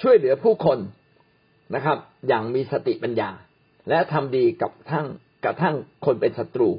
[0.02, 0.78] ช่วยเหลือผู้คน
[1.74, 3.30] นะครับ อย่างมีสติปัญญา
[3.88, 5.06] และทำดีกับทั้ง
[5.44, 6.70] กระทั่งคนเป็นศัตรู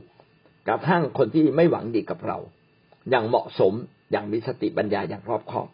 [0.70, 2.38] กระทั่งคนที่ไม่หวังดีกับเรา
[3.10, 3.74] อย่างเหมาะสม
[4.12, 5.68] อย่างมีสติปัญญาอย่างรอบคอบ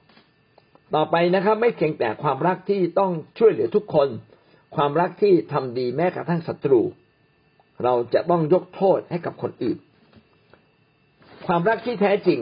[0.96, 4.08] ต่อไปนะครับ ไม่เพียงแต่ความรักที่ต้องช่วยเหลือทุกคน
[4.76, 6.82] ความรักที่ทำดีแม้กระทั่งศัตรู
[7.84, 9.78] เราจะต้องยกโทษให้กับคนอื่น
[11.48, 12.40] ความรักที่แท้จริง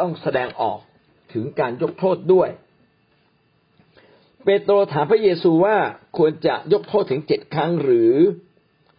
[0.00, 0.78] ต้องแสดงออก
[1.32, 2.48] ถึงการยกโทษด้วย
[4.44, 5.76] เปโตรถามพระเยซูว่า
[6.16, 8.12] ควรจะยกโทษถึงเจ็ดครั้งหรือ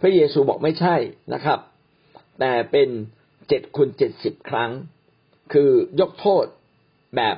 [0.01, 0.95] พระเยซูบอกไม่ใช่
[1.33, 1.59] นะครับ
[2.39, 2.89] แต่เป็น
[3.47, 4.71] เจ็ดคูณเจ็ดสิบครั้ง
[5.53, 5.69] คือ
[5.99, 6.45] ยกโทษ
[7.15, 7.35] แบบ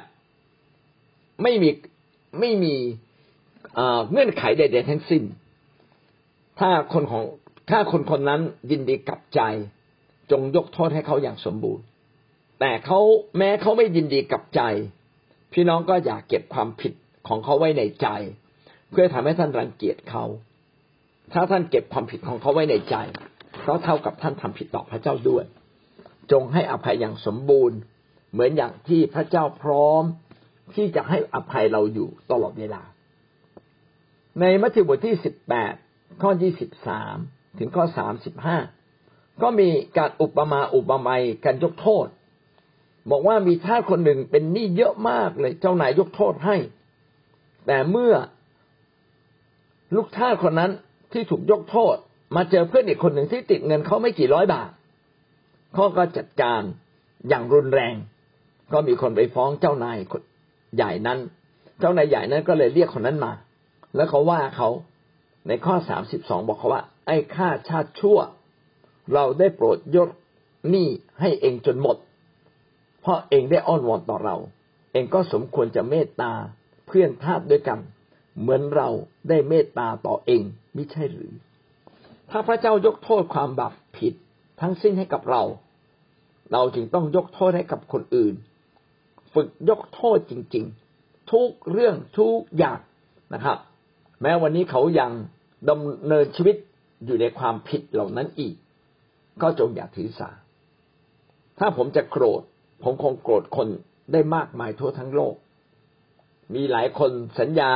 [1.44, 1.70] ไม่มี
[2.40, 2.76] ไม่มี
[4.12, 5.24] เงื่อนไขใดๆทั้งสิ้น
[6.60, 7.24] ถ้าคนของ
[7.70, 9.42] ถ้าคนคนนั้นยินดีกลับใจ
[10.32, 11.84] จงยกโทษให้เขาอย่างสมบูรณ์
[12.60, 13.00] แต่เขา
[13.38, 14.62] แม้เขาไม่ยินดีกลับใจ
[15.54, 16.94] พี่น้องก็อย่าเก็บความผิด
[17.28, 18.08] ของเขาไว้ในใจ
[18.92, 20.26] เพื่อทำให้ท่านรังเกียจเขา
[21.34, 22.96] ถ้าท่านเก็บความผิดของเขาไว้ในใจ
[23.66, 25.44] ก็เท่ากับท่านทำผิดต่อพระเจ้าด้วย
[26.32, 27.78] จงให้อภัยอย่างสมบูรณ์
[28.32, 30.04] เหมือนอย่างที่พระเจ้าพร้อม
[30.76, 32.84] ที่จะให้อภัยเราอยู่ตลอดเวลา
[34.40, 35.74] ในมัทธิวบทที่สิบแปด
[36.22, 37.16] ข้อยี่สิบสาม
[37.58, 38.58] ถึงข้อสามสิบห้า
[39.42, 42.08] ก็มีการอุปมาอุปไมยการยกโทษ
[43.12, 46.58] บอกว่ามีท่าคนหนึ่งเป็นหนี้เยอะมากเลยเจ้านายยกโทษให้
[47.68, 48.14] แต่เมื่อ
[49.96, 50.72] ลูกท่าคนนั้น
[51.12, 51.96] ที่ถูกยกโทษ
[52.36, 54.70] มาเจอเพื่อนอีกคนหนึ่งที่ติดเงินเขาไม่กี่ร้อยบาท
[55.74, 56.62] เขาก็จัดการ
[57.30, 57.96] อย่างรุนแรง
[58.74, 59.98] ก็มีคนไปฟ้องเจ้านาย
[60.76, 61.20] ใหญ่นั้น
[61.80, 63.32] เจ้านายใหญ่นั้นก็เลยเรียกคนนั้นมา
[63.96, 64.70] แล้วเขาว่าเขา
[65.48, 68.20] ในข้อสามสิบสองบอกเขาว่า ไอ้ข้าชาติชั่ว
[69.14, 70.10] เราได้โปรดยศ
[70.70, 70.88] หนี้
[71.20, 71.98] ให้เองจนหมด
[73.02, 74.36] เพราะเองได้อ้อนวอนต่อเรา
[74.94, 76.32] เองก็สมควรจะเมตตา
[76.88, 77.80] เพื่อนทาสด้วยกัน
[78.40, 78.90] เหมือนเรา
[79.30, 81.34] ได้เมตตาต่อเองไม่ใช่หรือ
[82.32, 84.14] ถ้าพระเจ้ายกโทษความบาปผิด
[84.62, 85.44] ทั้งสิ้นให้กับเรา
[86.54, 88.34] เราจึงต้องยกโทษให้กับคนอื่น
[89.34, 90.66] ฝึกยกโทษจริง
[90.98, 92.80] ๆ ทุกเรื่องทุกอย่าง
[93.34, 93.58] นะครับ
[94.22, 95.12] แม้วันนี้เขายัง
[95.70, 96.56] ดำเนินชีวิต
[97.06, 98.56] อยู่ในความผิดเหล่านั้นอีก
[99.42, 100.30] ก็จงอย่าถือสา
[101.60, 102.42] ถ้าผมจะโกรธ
[102.84, 103.68] ผมคงโกรธคน
[104.12, 105.36] ได้มากมายทั่วทั้งโลก
[106.56, 107.72] มีหลายคนสัญญา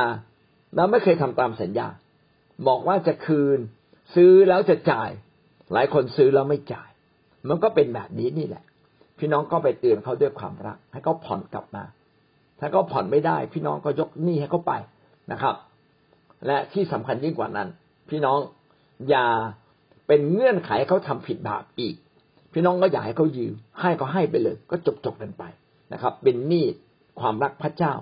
[0.74, 1.86] แล้วไม่เคยทำตามสัญญา
[2.66, 3.58] บอกว่าจะคืน
[4.14, 5.10] ซื้อแล้วจะจ่าย
[5.72, 6.90] หลายคนซื้อแล้วไม่จ่าย
[7.48, 8.64] มันก็เป็นแบบนี้นี่แหละ
[9.18, 11.84] พี่น้องก็ไปเตือนเขาด้วยความรัก ให้เขาผ่อนกลับมา
[12.60, 14.72] ถ้าเขาผ่อนไม่ได้ พี่น้องก็ยกหนี้ให้เขาไป
[15.32, 15.54] นะครับ
[16.46, 17.68] และที่สำคัญยิ่งกว่านั้น
[18.10, 18.38] พี่น้อง
[19.08, 19.26] อย่า
[20.06, 21.94] เป็นเงื่อนไขเขาทำผิดบาปอีก
[22.52, 25.44] พี่น้องก็อย่าให้เขายืมให้ก็ให้ไปเลย ก็จบจบกันไป
[25.92, 26.64] นะครับ เป็นหนี้
[27.20, 27.92] ความรักพระเจ้า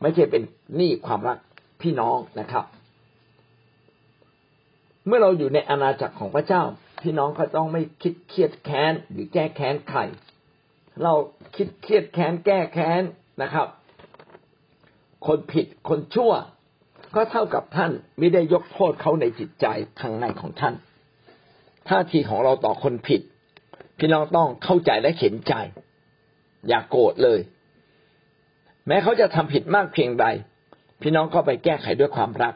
[0.00, 0.42] ไม่ใช่เป็น
[0.76, 1.38] หนี้ความรัก
[1.82, 2.64] พี่น้องนะครับ
[5.06, 6.62] เมื่อเราอยู่ในอาณาจักรของพระเจ้า
[7.02, 10.00] พี่น้องก็ต้องไม่คิดเครียดแค้นหรือแก้แค้นใคร
[11.02, 11.12] เรา
[11.56, 13.02] คิดเครียดแค้นแก้แค้น
[13.42, 13.68] นะครับ
[15.26, 16.32] คนผิดคนชั่ว
[17.14, 19.66] ก็เท่ากับท่านไม่ได้ยกโทษเขาในจิตใจ
[20.00, 20.74] ข้างในของท่าน
[21.88, 23.20] ท่าทีของเราต่อคนผิด
[23.98, 25.54] พี่น้องต้องเข้าใจและเห็นใจ
[26.68, 27.40] อย่ากโกรธเลย
[28.86, 30.26] แม้เขาจะทำผิดมากเพียงใด
[31.02, 32.54] พี่น้องก็ไปแก้ไขด้วยความรัก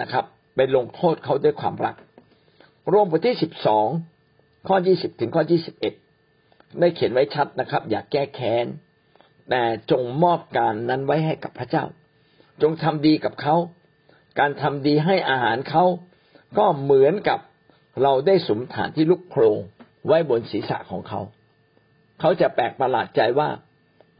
[0.00, 1.96] นะครับ ไปลงโทษเขาด้วยความรัก
[2.92, 3.88] รวมบทที่สิบสอง
[4.68, 5.94] ข้อยี่สิบถึงข้อยี่สิบเอ็ด
[6.80, 8.66] ได้เขียนไว้ชัดนะครับ อย่าแก้แค้น
[9.50, 11.84] แต่จงมอบการนั้นไว้ให้กับพระเจ้า
[12.62, 13.56] จงทำดีกับเขา
[14.38, 15.84] การทำดีให้อาหารเขา
[16.58, 17.38] ก็เหมือนกับ
[18.02, 19.58] เราได้สมฐานที่ลุกโพรง
[20.06, 21.20] ไว้บนศีรษะของเขา
[22.20, 23.48] เขาจะแปลกประหลาดใจว่า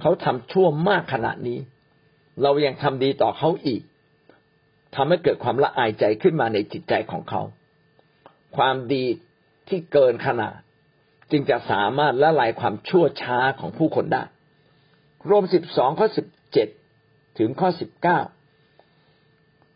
[0.01, 1.59] เขาทำชั่วมากขนาดนี้
[2.43, 3.83] เรายังทำดีต่อเขาอีก
[4.95, 7.43] ทำให้เกิดความละอายใจขึ้นมาในจิตใจของเขา
[8.57, 9.05] ความดี
[9.69, 10.55] ที่เกินขนาด
[11.31, 14.23] จึงจะสามารถละลายความชั่วช้าของผู้คนได้
[15.29, 16.69] รวมสิบสองข้อสิบเจ็ด
[17.39, 18.21] ถึงข้อสิบเก้า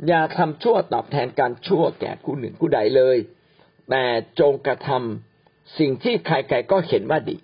[0.07, 3.19] อย่าทำชั่วตอบแทนการชั่วแก่ผู้หนึ่งผู้ใดเลย
[3.91, 4.05] แต่
[4.41, 7.37] จงกระทำสิ่งที่ใครๆก็เห็นว่าดี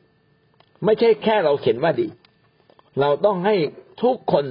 [0.85, 2.09] ไม่ใช่แค่เราเห็นว่าดี
[3.01, 3.57] เราต้องให้
[4.03, 4.45] ทุกคน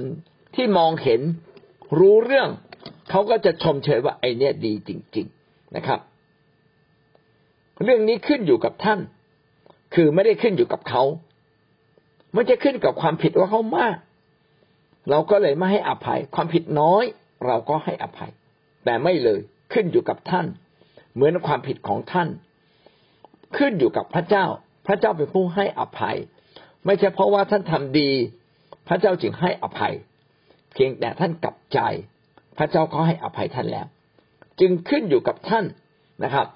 [0.54, 1.20] ที่มองเห็น
[1.98, 2.48] รู้เรื่อง
[3.10, 6.00] เขาก็จะชมเชยว่าไอเนี้ยดีจริง ๆนะครับ
[7.82, 9.00] เรื่องนี้ขึ้นอยู่กับท่าน
[9.94, 11.02] คือไม่ได้ขึ้นอยู่กับเขา
[12.32, 13.96] ไม่จะขึ้นกับความผิดว่าเขามาก
[15.10, 17.04] เราก็เลยไม่ให้อภัย ความผิดน้อย
[17.46, 18.30] เราก็ให้อภัย
[18.84, 19.40] แต่ไม่เลย
[19.72, 20.46] ขึ้นอยู่กับท่าน
[21.14, 22.28] เหมือนความผิดของท่าน
[23.56, 24.44] ขึ้นอยู่กับพระเจ้า
[24.86, 26.16] พระเจ้าเป็นผู้ให้อภัย
[26.86, 28.10] ไม่ใช่เพราะว่าท่านทำดี
[28.88, 29.94] พระเจ้าจึงให้อภัย
[30.72, 31.78] เพียงแต่ท่านกลับใจ
[32.58, 33.86] พระเจ้าก็ให้อภัยท่านแล้ว
[34.60, 35.64] จึงขึ้นอยู่กับท่าน
[36.24, 36.46] นะครับ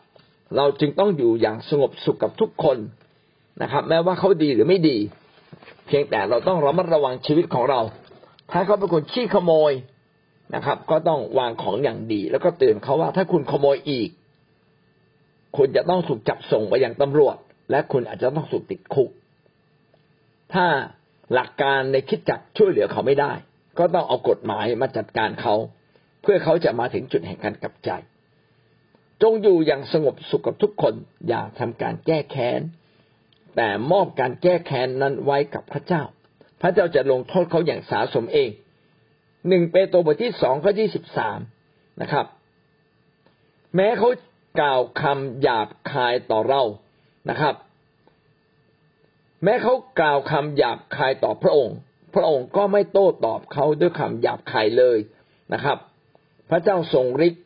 [0.57, 2.79] เราจึงต้องอยู่อย่างสงบสุขกับทุกคน
[3.63, 4.99] นะครับ แม้ว่าเขาดีหรือไม่ดี
[5.87, 7.81] เพียงแต่เราต้องระมัดระวังชีวิตของเรา
[8.51, 9.73] ถ้าเขาเป็นคนขี้ขโมย
[10.55, 14.11] นะครับ ก็ต้องวางของอย่างดี แล้วก็เตือนเขาว่าถ้าคุณขโมยอีก
[15.57, 17.37] คุณจะต้องถูกจับส่งไปยังตำรวจ
[17.71, 19.11] และคุณอาจจะต้องถูกติดคุก
[20.55, 20.67] ถ้า
[21.35, 23.33] หลักการในคิดจักช่วยเหลือเขาไม่ได้
[23.79, 25.55] ก็ต้องเอากฎหมายมาจัดการเขา
[26.31, 27.91] พื่อเขาจะมาถึงจุดแห่งการกลับใจ
[29.23, 30.95] จงอยู่อย่างสงบสุขกับทุกคน
[31.29, 32.61] อย่าทำการแก้แค้น
[33.57, 36.03] แต่มอบการแก้แค้นนั้นไว้กับพระเจ้า
[36.61, 38.51] พระเจ้าจะลงโทษเขาอย่างสาสมเอง
[39.49, 41.39] หนึ่งเปโตรบทที่สองข้อที่สิบสาม
[42.01, 42.27] นะครับ
[43.77, 44.09] แม้เขา
[44.61, 46.63] กล่าวคำหยาบคายต่อเรา
[47.31, 47.55] นะครับ
[49.45, 51.77] แม้เขากล่าวคำหยาบคายต่อพระองค์
[52.15, 54.99] พระองค์ก็ไม่โต้ตอบเขาด้วยคำหยาบคายเลย
[55.55, 55.79] นะครับ
[56.51, 57.45] พระเจ้าทรงฤทธิ์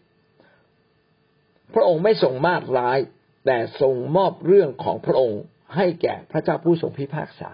[1.75, 2.99] พระองค์ไม่ทรงมาดร้าย
[3.47, 5.41] แต่ทรงมอบเรื่องของพระองค์
[5.77, 7.51] ให้แก่พระเจ้าผู้ทรงพิพากษา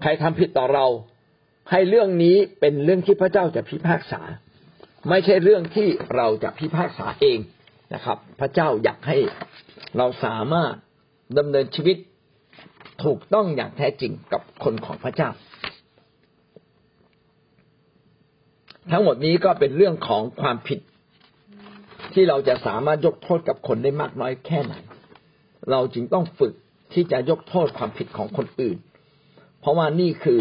[0.00, 0.86] ใครทำผิดต่อเรา
[1.70, 4.20] ให้เรื่องนี้เป็นเรื่องที่พระเจ้าจะพิพากษา
[5.08, 7.38] ไม่ใช่เรื่องที่เราจะพิพากษาเอง
[7.94, 9.18] นะครับ พระเจ้าอยากให้
[9.98, 10.74] เราสามารถ
[11.38, 11.96] ดำเนินชีวิต
[13.04, 15.30] ถูกต้องอย่างแท้จริงกับคนของพระเจ้า
[18.90, 20.80] ทั้งหมดนี้ก็เป็นเรื่องของความผิด
[22.12, 24.74] ที่เราจะสามารถยกโทษกับคนได้มากน้อยแค่ไหน
[25.70, 26.54] เราจึงต้องฝึก
[26.92, 28.78] ที่จะยกโทษความผิดของคนอื่น
[29.60, 30.40] เพราะว่านี่คือ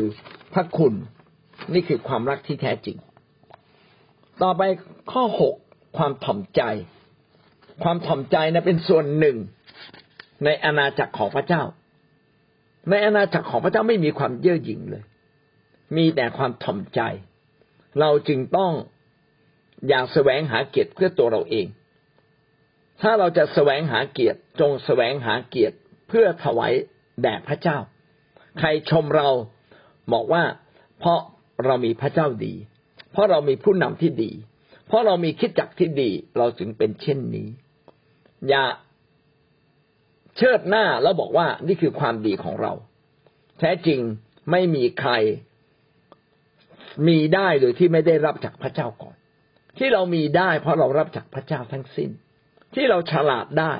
[0.53, 0.93] พระคุณ
[1.73, 2.97] นี่คือความรักที่แท้จริง
[4.41, 4.61] ต่อไป
[5.11, 5.55] ข้อหก
[5.97, 6.61] ความถ่อมใจ
[7.83, 9.37] ความถ่อมใจนะเป็นส่วนหนึ่ง
[10.45, 11.63] ในอาณาจักรของพระเจ้า
[12.89, 15.03] ในอาณาจักรของพระเจ้าไม่มีความเย่อหยิ่งเลย
[15.97, 17.01] มีแต่ความถ่อมใจ
[17.99, 18.71] เราจึงต้อง
[19.87, 21.67] อย่าแสวงหาเกียรติเพื่อตัวเราเอง
[23.01, 25.75] ถ้าเราจะแสวงหาเกียรติจงแสวงหาเกียรติ
[26.07, 26.73] เพื่อถวาย
[27.21, 27.77] แด่พระเจ้า
[28.59, 29.29] ใครชมเรา
[30.13, 30.43] บอกว่า
[30.99, 31.19] เพราะ
[31.65, 32.53] เรามีพระเจ้าดี
[33.11, 34.31] เพราะเรามีผู้นำที่ดี
[34.87, 37.47] เพราะเรามีคิดจักที่ดี เราจึงเป็นเช่นนี้
[38.49, 38.65] อย่า
[40.37, 42.73] เชิดหน้าแล้วบอกว่านี่คือความดีของเรา
[43.59, 43.99] แท้จริง
[44.51, 45.11] ไม่มีใคร
[47.07, 49.15] มีได้โดยที่ไม่ได้รับจากพระเจ้าก่อน
[49.77, 52.09] ที่เรามีได้ เพราะเรารับจากพระเจ้าทั้งสิ้น
[52.75, 53.73] ที่เราฉลาดได้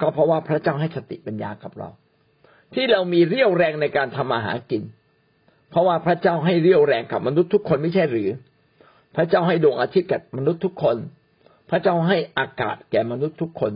[0.00, 1.88] ก็เพราะว่าพระเจ้าให้สติปัญญากับเรา
[2.74, 4.82] ที่เรามีเรี่ยวแรงในการทำมาหากิน
[5.70, 8.30] เพราะว่าพระเจ้าให้เรี่ยวแรงกับมนุษย์ทุกคนไม่ใช่หรือ
[9.16, 10.96] พระเจ้าให้ดวงอาทิตย์แก่มนุษย์ทุกคน
[11.70, 13.72] พระเจ้าให้อากาศแก่มนุษย์ทุกคน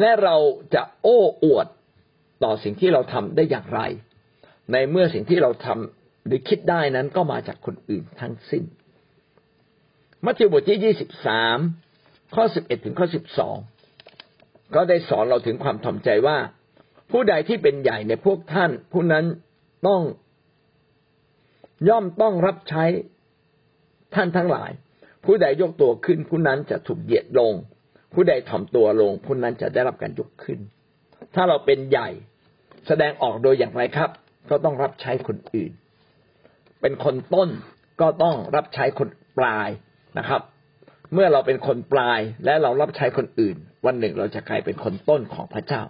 [0.00, 0.36] และเรา
[0.74, 1.66] จะโอ้อวด
[2.44, 3.80] ต่อสิ่งที่เราทำได้อย่างไร
[4.72, 5.99] ในเมื่อสิ่งที่เราทำ
[6.30, 8.64] หรือคิดได้นั้นก็มาจากคนอื่นทั้งสิ้น
[10.24, 11.58] มัทธิวบทที่ยี่สิบสาม
[12.34, 13.56] ข้อสิบเอ็ดถึงข้อสิบสอง
[14.74, 16.38] ก็ได้สอนเราถึงความถ่อมใจว่า
[17.10, 19.24] ผู้ใดที่เป็นใหญ่ในพวกท่าน ผู้นั้น
[19.86, 20.02] ต้อง
[21.88, 22.84] ย่อมต้องรับใช้
[24.14, 24.70] ท่านทั้งหลาย
[25.24, 27.52] ผู้ใดยกตัวขึ้น ผู้นั้นจะถูกเหยียดลง
[28.14, 30.58] ผู้ใดถ่อมตัวลง ผู้นั้นจะได้รับการยกขึ้น
[31.34, 32.08] ถ้าเราเป็นใหญ่
[32.86, 34.10] แสดงออกโดยอย่างไรครับ
[34.50, 35.72] ก็ต้องรับใช้คนอื่น
[36.80, 37.48] เป็นคนต้น
[38.00, 39.68] ก็ต้องรับใช้คนปลาย
[40.18, 40.42] นะครับ
[41.14, 45.82] เมื่อเราเป็นคนปลายและเรารับใช้คนอื่น วันหนึ่งเราจะกลายเป็นคนต้นของพระเจ้า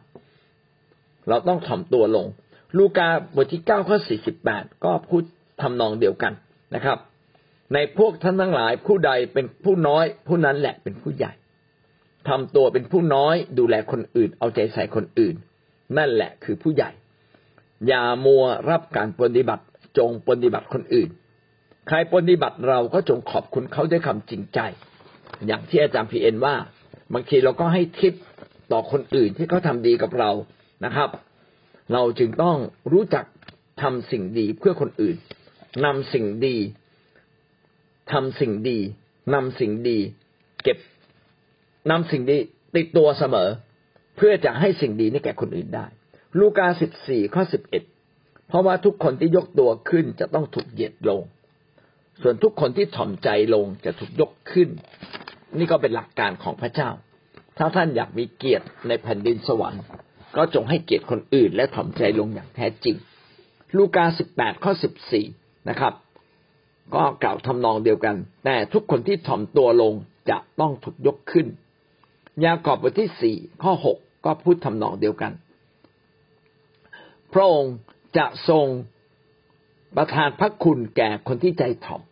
[1.28, 2.26] เราต้องถ่อมตัวลง
[2.76, 5.22] ลูกาบทที่เก้าข้อสี่สิบแปดก็พูด
[5.62, 6.32] ทำนองเดียวกัน
[6.74, 6.98] นะครับ
[7.74, 11.32] ในพวกท่านทั้งหลายผู้ใดเป็นผู้น้อย ผู้นั้นแหละเป็นผู้ใหญ่
[12.28, 15.34] ทำตัวเป็นผู้น้อยดูแลคนอื่น เอาใจใส่คนอื่น
[15.98, 16.90] นั่นแหละคือผู้ใหญ่
[17.86, 19.64] อย่ามัวรับการปฏิบัติ
[19.98, 21.08] จงปฏิบัติคนอื่น
[21.88, 24.58] ใครปฏิบัติเราก็จงขอบคุณเขาด้วยคำจริงใจ
[25.46, 26.54] อย่างที่อาจารย์พีเอ็นว่า
[27.14, 28.14] บางทีเราก็ให้ทิป
[28.72, 30.30] ต่อคนอื่นที่เขาทาดีกับเรา
[30.84, 31.10] นะครับ
[31.92, 32.56] เราจึงต้อง
[32.92, 33.24] รู้จัก
[33.82, 35.16] ทำสิ่งดีเพื่อคนอื่น
[35.84, 36.56] นำสิ่งดี
[38.12, 38.78] ทำสิ่งดี
[39.34, 39.98] นำสิ่งดี
[40.62, 40.78] เก็บ
[41.90, 42.38] นำสิ่งดี
[42.76, 43.48] ติดตัวเสมอ
[44.16, 45.86] เพื่อจะให้สิ่งดีนี้แก่คนอื่นได้
[46.38, 47.82] ลูกาสิบสี่ข้อสิบเอ็ด
[48.50, 51.22] เพราะว่าทุกคนที่ยกตัวขึ้นจะต้องถูกเหยียดลง
[52.22, 54.68] ส่วนทุกคนที่ถ่อมใจลงจะถูกยกขึ้น
[55.58, 56.90] นี่ก็เป็นหลักการของพระเจ้า
[57.58, 59.82] ถ้าท่านอยากมีเกียรติในแผ่นดินสวรรค์
[60.36, 62.96] ก็จงให้เกียรติคนอื่น และถ่อมใจลงอย่างแท้จริง
[63.76, 65.26] ลูกาสิบแปดข้อสิบสี่
[65.68, 65.94] นะครับ
[66.94, 69.94] ก็กล่าวทำนองเดียวกัน แต่ทุกคนที่ถ่อมตัวลง
[70.30, 71.46] จะต้องถูกยกขึ้น
[72.44, 75.32] ยากอบบทที่สี่ข้อหกก็พูดทำนองเดียวกัน
[77.32, 77.74] พระองค์
[78.16, 78.66] จะทรง
[79.96, 82.02] ประทานพระคุณแก่คนที่ใจถ่อม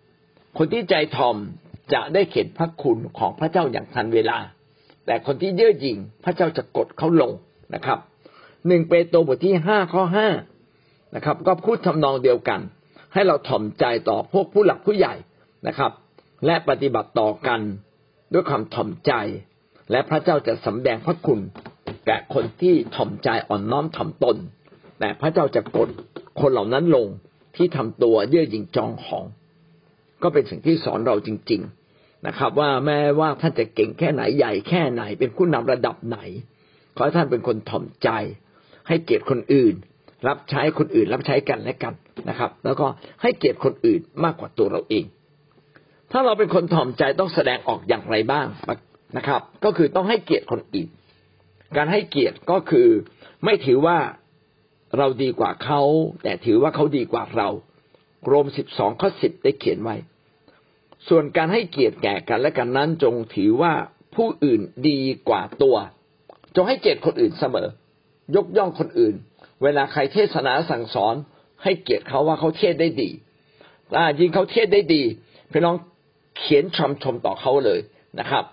[0.58, 1.36] คนที่ใจถ่อม
[1.92, 4.38] จะได้เห็นพระคุณของพระเจ้าอย่างทันเวลา
[5.06, 7.32] แต่คนที่เย่อหยิ่งพระเจ้าจะกดเขาลง
[7.74, 7.98] นะครับ
[8.66, 10.28] หนึ่งเปโตรบทที่ห้าข้อห้า
[11.14, 12.60] นะครับ ก็พูดทำนองเดียวกัน
[13.12, 15.14] ให้เราถ่อมใจต่อพวกผู้หลักผู้ใหญ่
[15.66, 15.92] นะครับ
[16.46, 17.60] และปฏิบัติต่อกัน
[18.32, 19.12] ด้วยความถ่อมใจ
[19.90, 21.40] และพระเจ้าจะสำแดงพระคุณ
[22.06, 24.36] แก่คนที่ถ่อมใจอ่อนน้อมถ่อมตน
[24.98, 25.88] แต่พระเจ้าจะกด
[26.40, 27.06] คนเหล่านั้นลง
[27.56, 29.24] ที่ทำตัวเยื่อหยิ่งจองของ
[30.22, 31.60] ก็เป็นสิ่งที่สอนเราจริง
[31.92, 36.18] ๆนะครับ ว่าแม้ว่าท่านจะเก่งแค่ไหนใหญ่แค่ไหน เป็นผู้นำระดับไหน
[36.96, 38.08] ขอให้ท่านเป็นคนถ่อมใจ
[38.88, 39.74] ให้เกียรติคนอื่น
[40.28, 41.94] รับใช้คนอื่น รับใช้กันและกัน
[42.28, 42.86] นะครับ แล้วก็
[43.22, 45.04] ให้เกียรติคนอื่นมากกว่าตัวเราเอง
[46.12, 48.46] ถ้าเราเป็นคนถ่อมใจต้องแสดงออกอย่างไรบ้าง
[49.16, 50.88] นะครับ ก็คือต้องให้เกียรติคนอื่น
[51.76, 52.88] การให้เกียรติก็คือ
[53.44, 53.98] ไม่ถือว่า
[54.96, 55.82] เราดีกว่าเขา
[56.22, 57.48] แต่ถือว่าเขาดีกว่าเรา
[58.26, 59.96] โรมสิบสองข้อสิบได้เขียนไว้
[61.08, 63.72] ส่วนการให้เกียรติแก่กันและกันนั้นจงถือว่า
[64.14, 65.76] ผู้อื่นดีกว่าตัว
[66.56, 67.68] จงให้เกียรติคนอื่นเสมอ
[68.36, 69.14] ยกย่องคนอื่น
[69.62, 71.14] เวลาใครเทศนาสั่งสอน
[71.62, 73.10] ให้เกียรติเขาว่าเขาเทศได้ดี
[73.96, 75.02] อ่ายิงเขาเทศได้ดี
[75.52, 75.76] พี่น้อง
[76.38, 77.80] เขียนชมชมต่อเขาเลย
[78.20, 78.44] นะครับ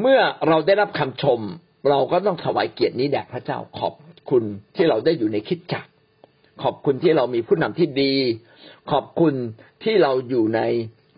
[0.00, 1.40] เมื่อเราได้รับคำชม
[1.88, 3.94] เราก็ต้องถวายเกียรตินี้แด่พระเจ้าขอบ
[4.30, 4.44] คุณ
[4.76, 5.84] ที่เราได้อยู่ในคิดจัก
[6.62, 8.14] ขอบคุณที่เรามีผู้นำที่ดี
[8.90, 9.34] ขอบคุณ
[9.84, 10.60] ที่เราอยู่ใน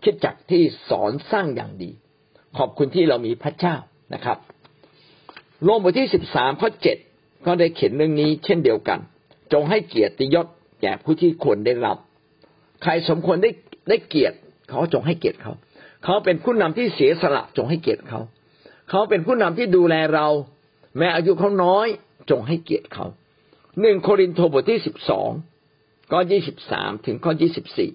[0.03, 1.91] คิดจักที่สอนสร้างอย่างดี
[2.57, 3.75] ขอบคุณที่เรามีพระเจ้า
[4.13, 4.37] นะครับ
[5.63, 6.97] โลมบทที่สิบสามข้อเจ็ด
[7.45, 8.99] ก็ได้เขียนเรื่องนี้เช่นเดียวกัน
[9.53, 10.47] จงให้เกียรติยศ
[10.81, 11.97] แก่ผู้ที่ควรได้รับ
[12.83, 13.51] ใครสมควรได้
[13.89, 14.37] ได้เกียรติ
[14.69, 15.53] เขาจงให้เกียรติเขา
[16.03, 18.19] เขาเป็นผู้นำที่เสียสละจงให้เกียรติเขา
[18.89, 20.27] เขาเป็นผู้นำที่ดูแลเรา
[20.97, 21.87] แม้อายุเขาน้อย
[22.29, 23.05] จงให้เกียรติเขา
[23.81, 25.29] หนึ่งโครินธ์บทที่สิบสอง
[26.11, 27.91] ข้อยี่สิบสามถึงข้อยี่สิบสี่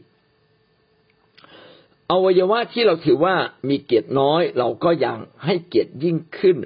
[2.11, 3.35] อวัยวะที่เราถือว่า
[3.68, 6.57] มีเกียรติน้อย เราก็ยังให้เกียรติยิ่งขึ้น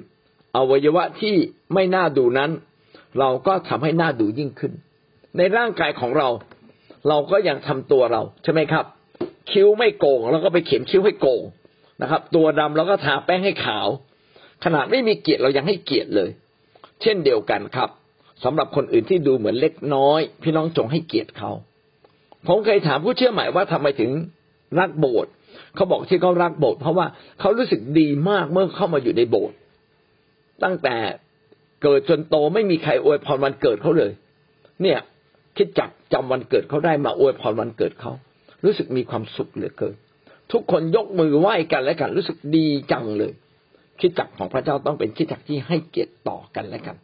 [0.57, 1.35] อวัยวะที่
[1.73, 2.51] ไม่น่าดูนั้น
[3.19, 4.73] เราก็ทำให้หน้าดูยิ่งขึ้น
[5.37, 6.29] ในร่างกายของเรา
[7.07, 8.85] เราก็ยังทำตัวเราใช่ไหมครับ
[9.51, 11.43] คิ้วไม่โกงเราก็ไปเขียนคิ้วให้โกง
[12.01, 13.87] นะครับ ตัวดำเราก็ทาแป้งให้ขาว
[14.63, 16.29] ขนาดไม่มีเกียรติเรายังให้เกียรติเลย
[17.01, 17.89] เช่นเดียวกันครับ
[18.43, 21.51] สำหรับคนอื่นที่ดูเหมือนเล็กน้อย พี่น้องจงให้เกียรติเขา
[22.47, 24.11] ผมเคยถามผู้เชื่อใหม่ว่าทำไมถึง
[24.79, 25.31] รักโบสถ์
[25.75, 27.05] เขาบอกที่เขารักโบสถ์เพราะว่า
[27.39, 29.57] เขารู้สึกดีมากเมื่อเข้ามาอยู่ในโบสถ์
[30.63, 30.95] ตั้งแต่
[31.83, 34.11] เกิดจนโตไม่มีใครอวยพรวันเกิดเขาเลย
[34.81, 34.99] เนี่ย
[35.57, 38.11] คิดจักจำวันเกิดเขาได้มาอวยพรวันเกิดเขา
[38.65, 39.95] รู้สึกมีความสุขเหลือเกิน
[40.51, 43.31] ทุกคนยกมือไหว้กันและกันรู้สึกดีจังเลย
[44.01, 46.95] คิดจักของพระเจ้าต้องเป็นคิดจักที่ให้เกียรติต่อกันและกัน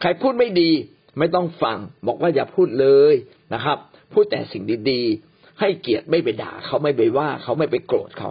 [0.00, 0.70] ใครพูดไม่ดี
[1.18, 3.14] ไม่ต้องฟัง บอกว่าอย่าพูดเลย
[3.54, 3.78] นะครับ
[4.12, 8.30] พูดแต่สิ่งดีๆ ให้เกียรติไม่ไปด่าเขาไม่ไปว่าเขาไม่ไปโกรธเขา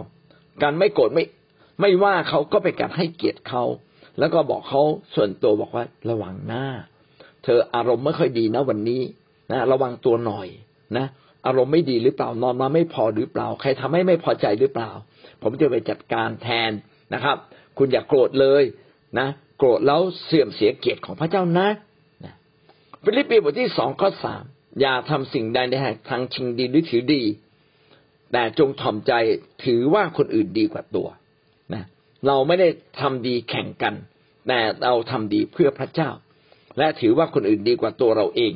[0.62, 1.24] การไม่โกรธไม่
[1.80, 3.64] ไม่ว่าเขาก็เป็นการให้เกียรติเขา
[4.18, 4.82] แล้วก็บอกเขา
[5.14, 6.66] ส่วนตัวบอกว่าระวังหน้า
[7.44, 9.02] เธออารมณ์ไม่ค่อยดีนะวันนี้
[9.50, 10.48] นะระวังตัวหน่อย
[10.96, 11.06] นะ
[11.46, 14.90] อารมณ์ไม่ดีหรือเปล่านอนมาไม่พอหรือเปล่า ใครทำให้ไม่พอใจหรือเปล่า
[15.42, 16.70] ผมจะไปจัดการแทน
[17.14, 17.36] นะครับ
[17.78, 18.62] คุณอย่ากโกรธเลย
[19.18, 21.68] นะโกรธแล้วเสื่อมเสียเกียรติของพระเจ้านะ
[23.04, 24.44] ฟิลิปปีบทที่สองข้อสาม
[24.80, 25.74] อย่าทำสิ่งใดใน
[26.10, 27.22] ทางชิงดีหรือถือดี
[28.32, 29.12] แต่จงถ่อมใจ
[29.64, 31.08] ถือว่าคนอื่นดีกว่าตัว
[31.74, 31.84] นะ
[32.26, 32.68] เราไม่ได้
[33.00, 33.94] ทำดีแข่งกัน
[34.48, 36.10] แต่เราทำดีเพื่อพระเจ้า
[36.78, 38.52] และถือว่าคนอื่นดีกว่าตัวเราเอง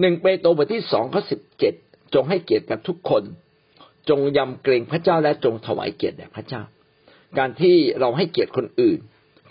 [0.00, 1.74] หนึ่งเปโตรบทที่สองข้อสิบเจ็ด
[2.14, 3.22] จงให้เกียรติกับทุกคน
[4.08, 6.62] จงยำเกรงพระเจ้าและจงถวายเกียรติแด่พระเจ้า
[7.38, 8.98] การที่เราให้เกียรติคนอื่น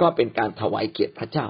[0.01, 1.47] ก็เป็นการถวายเกียรติพระเจ้า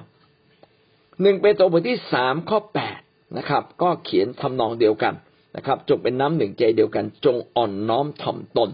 [1.21, 2.99] หนึ่งเปโตรบทที่สามข้อแปด
[3.37, 5.13] นะครับ ก็เขียนทำนองเดียวกัน
[5.55, 8.69] นะครับ จงเป็นน้ำหนึ่งใจเดียวกัน จงอ่อนน้อมถ่อมตน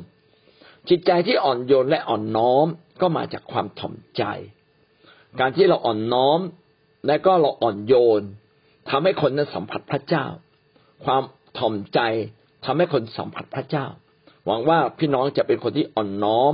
[0.89, 2.65] จิตใจที่อ่อนโยนและอ่อนน้อม
[3.01, 4.23] ก็มาจากความถ่อมใจ
[5.39, 6.39] การที่เราอ่อนน้อม
[7.07, 8.21] และก็เราอ่อนโยน
[8.89, 10.25] ทำให้คนนั้นสัมผัสพระเจ้า
[11.05, 11.23] ความ
[11.57, 11.99] ถ่อมใจ
[12.65, 13.85] ทำให้คนสัมผัสพระเจ้า
[14.45, 16.53] หวังว่าพี่น้องจะเป็นคนที่อ่อนน้อม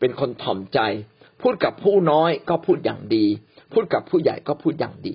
[0.00, 0.80] เป็นคนถ่อมใจ
[1.42, 3.26] พูดกับผู้น้อยก็พูดอย่างดี
[3.72, 5.14] พูดกับผู้ใหญ่ก็พูดอย่างดี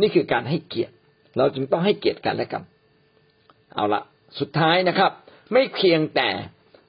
[0.00, 0.94] นี่คือการให้เกียรติ
[1.36, 2.62] เราจึงต้องให้เกียรติกันและกัน
[3.74, 4.02] เอาละ
[4.38, 5.10] สุดท้ายนะครับ
[5.52, 6.28] ไม่เพียงแต่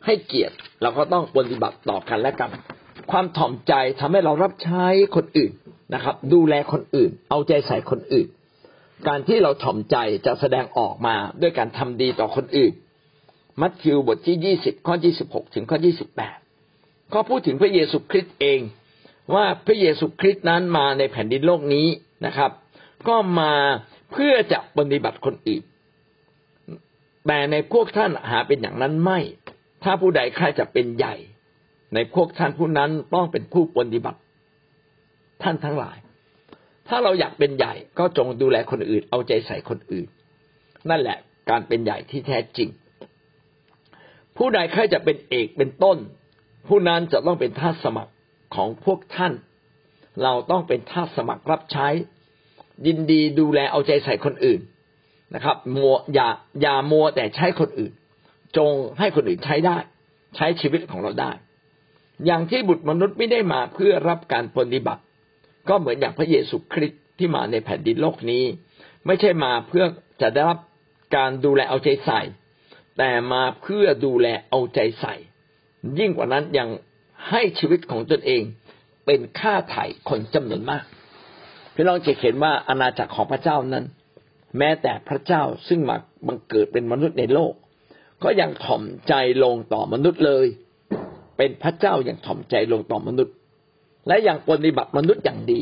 [0.05, 2.51] ให้เกียรติเราก็ต้องปฏิบัติต่อกันและกัน
[3.11, 5.51] ความถ่อมใจทำให้เรารับใช้คนอื่น
[5.93, 8.27] นะครับ ดูแลคนอื่น เอาใจใส่คนอื่น
[9.07, 12.73] การที่เราถ่อมใจจะแสดงออกมาด้วยการทำดีต่อคนอื่น
[13.61, 16.37] มัทธิวบทที่ยี่สิบข้อยี่สิบหกถึงข้อยี่สิบแปด
[17.13, 18.59] ก็พูดถึงพระเยซูคริสต์เอง
[19.35, 21.87] ว่าพระเยซูคริสต์นั้นมาในแผ่นดินโลกนี้
[22.25, 22.51] นะครับ
[23.07, 23.53] ก็มา
[24.11, 25.63] เพื่อจะปฏิบัติคนอื่น
[27.27, 29.19] แต่ในพวกท่านหาเป็นอย่างนั้นไม่
[29.83, 31.15] ถ้าผู้ใดใครจะเป็นใหญ่
[31.93, 34.19] ในพวกท่านผู้นั้นต้องเป็นผู้ปฏิบัติ
[35.43, 35.97] ท่านทั้งหลาย
[36.87, 40.07] ถ้าเราอยากเป็นใหญ่ก็จงดูแลคนอื่น เอาใจใส่คนอื่น
[40.89, 41.17] นั่นแหละ
[41.49, 42.69] การเป็นใหญ่ที่แท้จริง
[44.37, 45.97] ผู้ใดใครจะเป็นเอกเป็นต้น
[46.67, 48.11] ผู้นั้นจะต้องเป็นทาสสมัคร
[48.55, 49.33] ของพวกท่าน
[50.23, 51.87] เราต้องเป็นทาสสมัครรับใช้
[52.87, 54.59] ยินดีดูแลเอาใจใส่คนอื่น
[55.35, 56.27] นะครับมัวอย่า
[56.61, 57.91] อย่ามัวแต่ใช้คนอื่น
[58.57, 59.77] จงให้คนอื่นใช้ได้
[60.35, 61.31] ใช้ชีวิตของเราได้
[62.25, 65.01] อย่างที่บุตรมนุษย์ไม่ได้มาเพื่อรับการปฏิบัติ
[65.69, 68.43] ก็เหมือนอย่างพระเยซูคริสต์ที่มาในแผ่นดินโลกนี้
[69.05, 69.85] ไม่ใช่มาเพื่อ
[70.21, 70.59] จะได้รับ
[71.15, 72.21] การดูแลเอาใจใส่
[72.97, 75.15] แต่มาเพื่อดูแลเอาใจใส่
[75.99, 76.69] ยิ่งกว่านั้นยัง
[77.29, 78.43] ให้ชีวิตของตนเอง
[79.05, 80.83] เป็นค่าไถ่คนจำนวนมาก
[81.73, 83.85] พี่น้องจะเห็นว่าอาณาจักรของพระเจ้านั้น
[84.57, 87.53] แม้แต่พระเจ้าซึ่งมาบังเกิดเป็นมนุษย์ในโลก
[88.23, 90.47] ก็ยังถ่อมใจลงต่อมนุษย์เลย
[91.37, 93.33] เป็นพระเจ้าอย่างถ่อมใจลงต่อมนุษย์
[94.07, 95.59] และยังปฏิบัติมนุษย์อย่างดี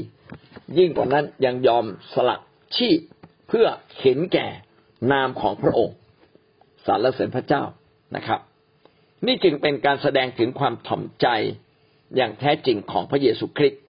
[0.78, 2.38] ยิ่งกว่านั้นยังยอมสละ
[2.76, 3.00] ชีพ
[3.48, 3.66] เพื่อ
[4.00, 4.48] เห็นแก่
[5.12, 5.96] นามของพระองค์
[6.86, 7.64] สรรเสริญพระเจ้า
[8.16, 8.40] นะครับ
[9.26, 11.28] นี่จึงเป็นการแสดงถึงความถ่อมใจ
[12.16, 13.82] อย่างแท้จริงของพระเยซูคริสต์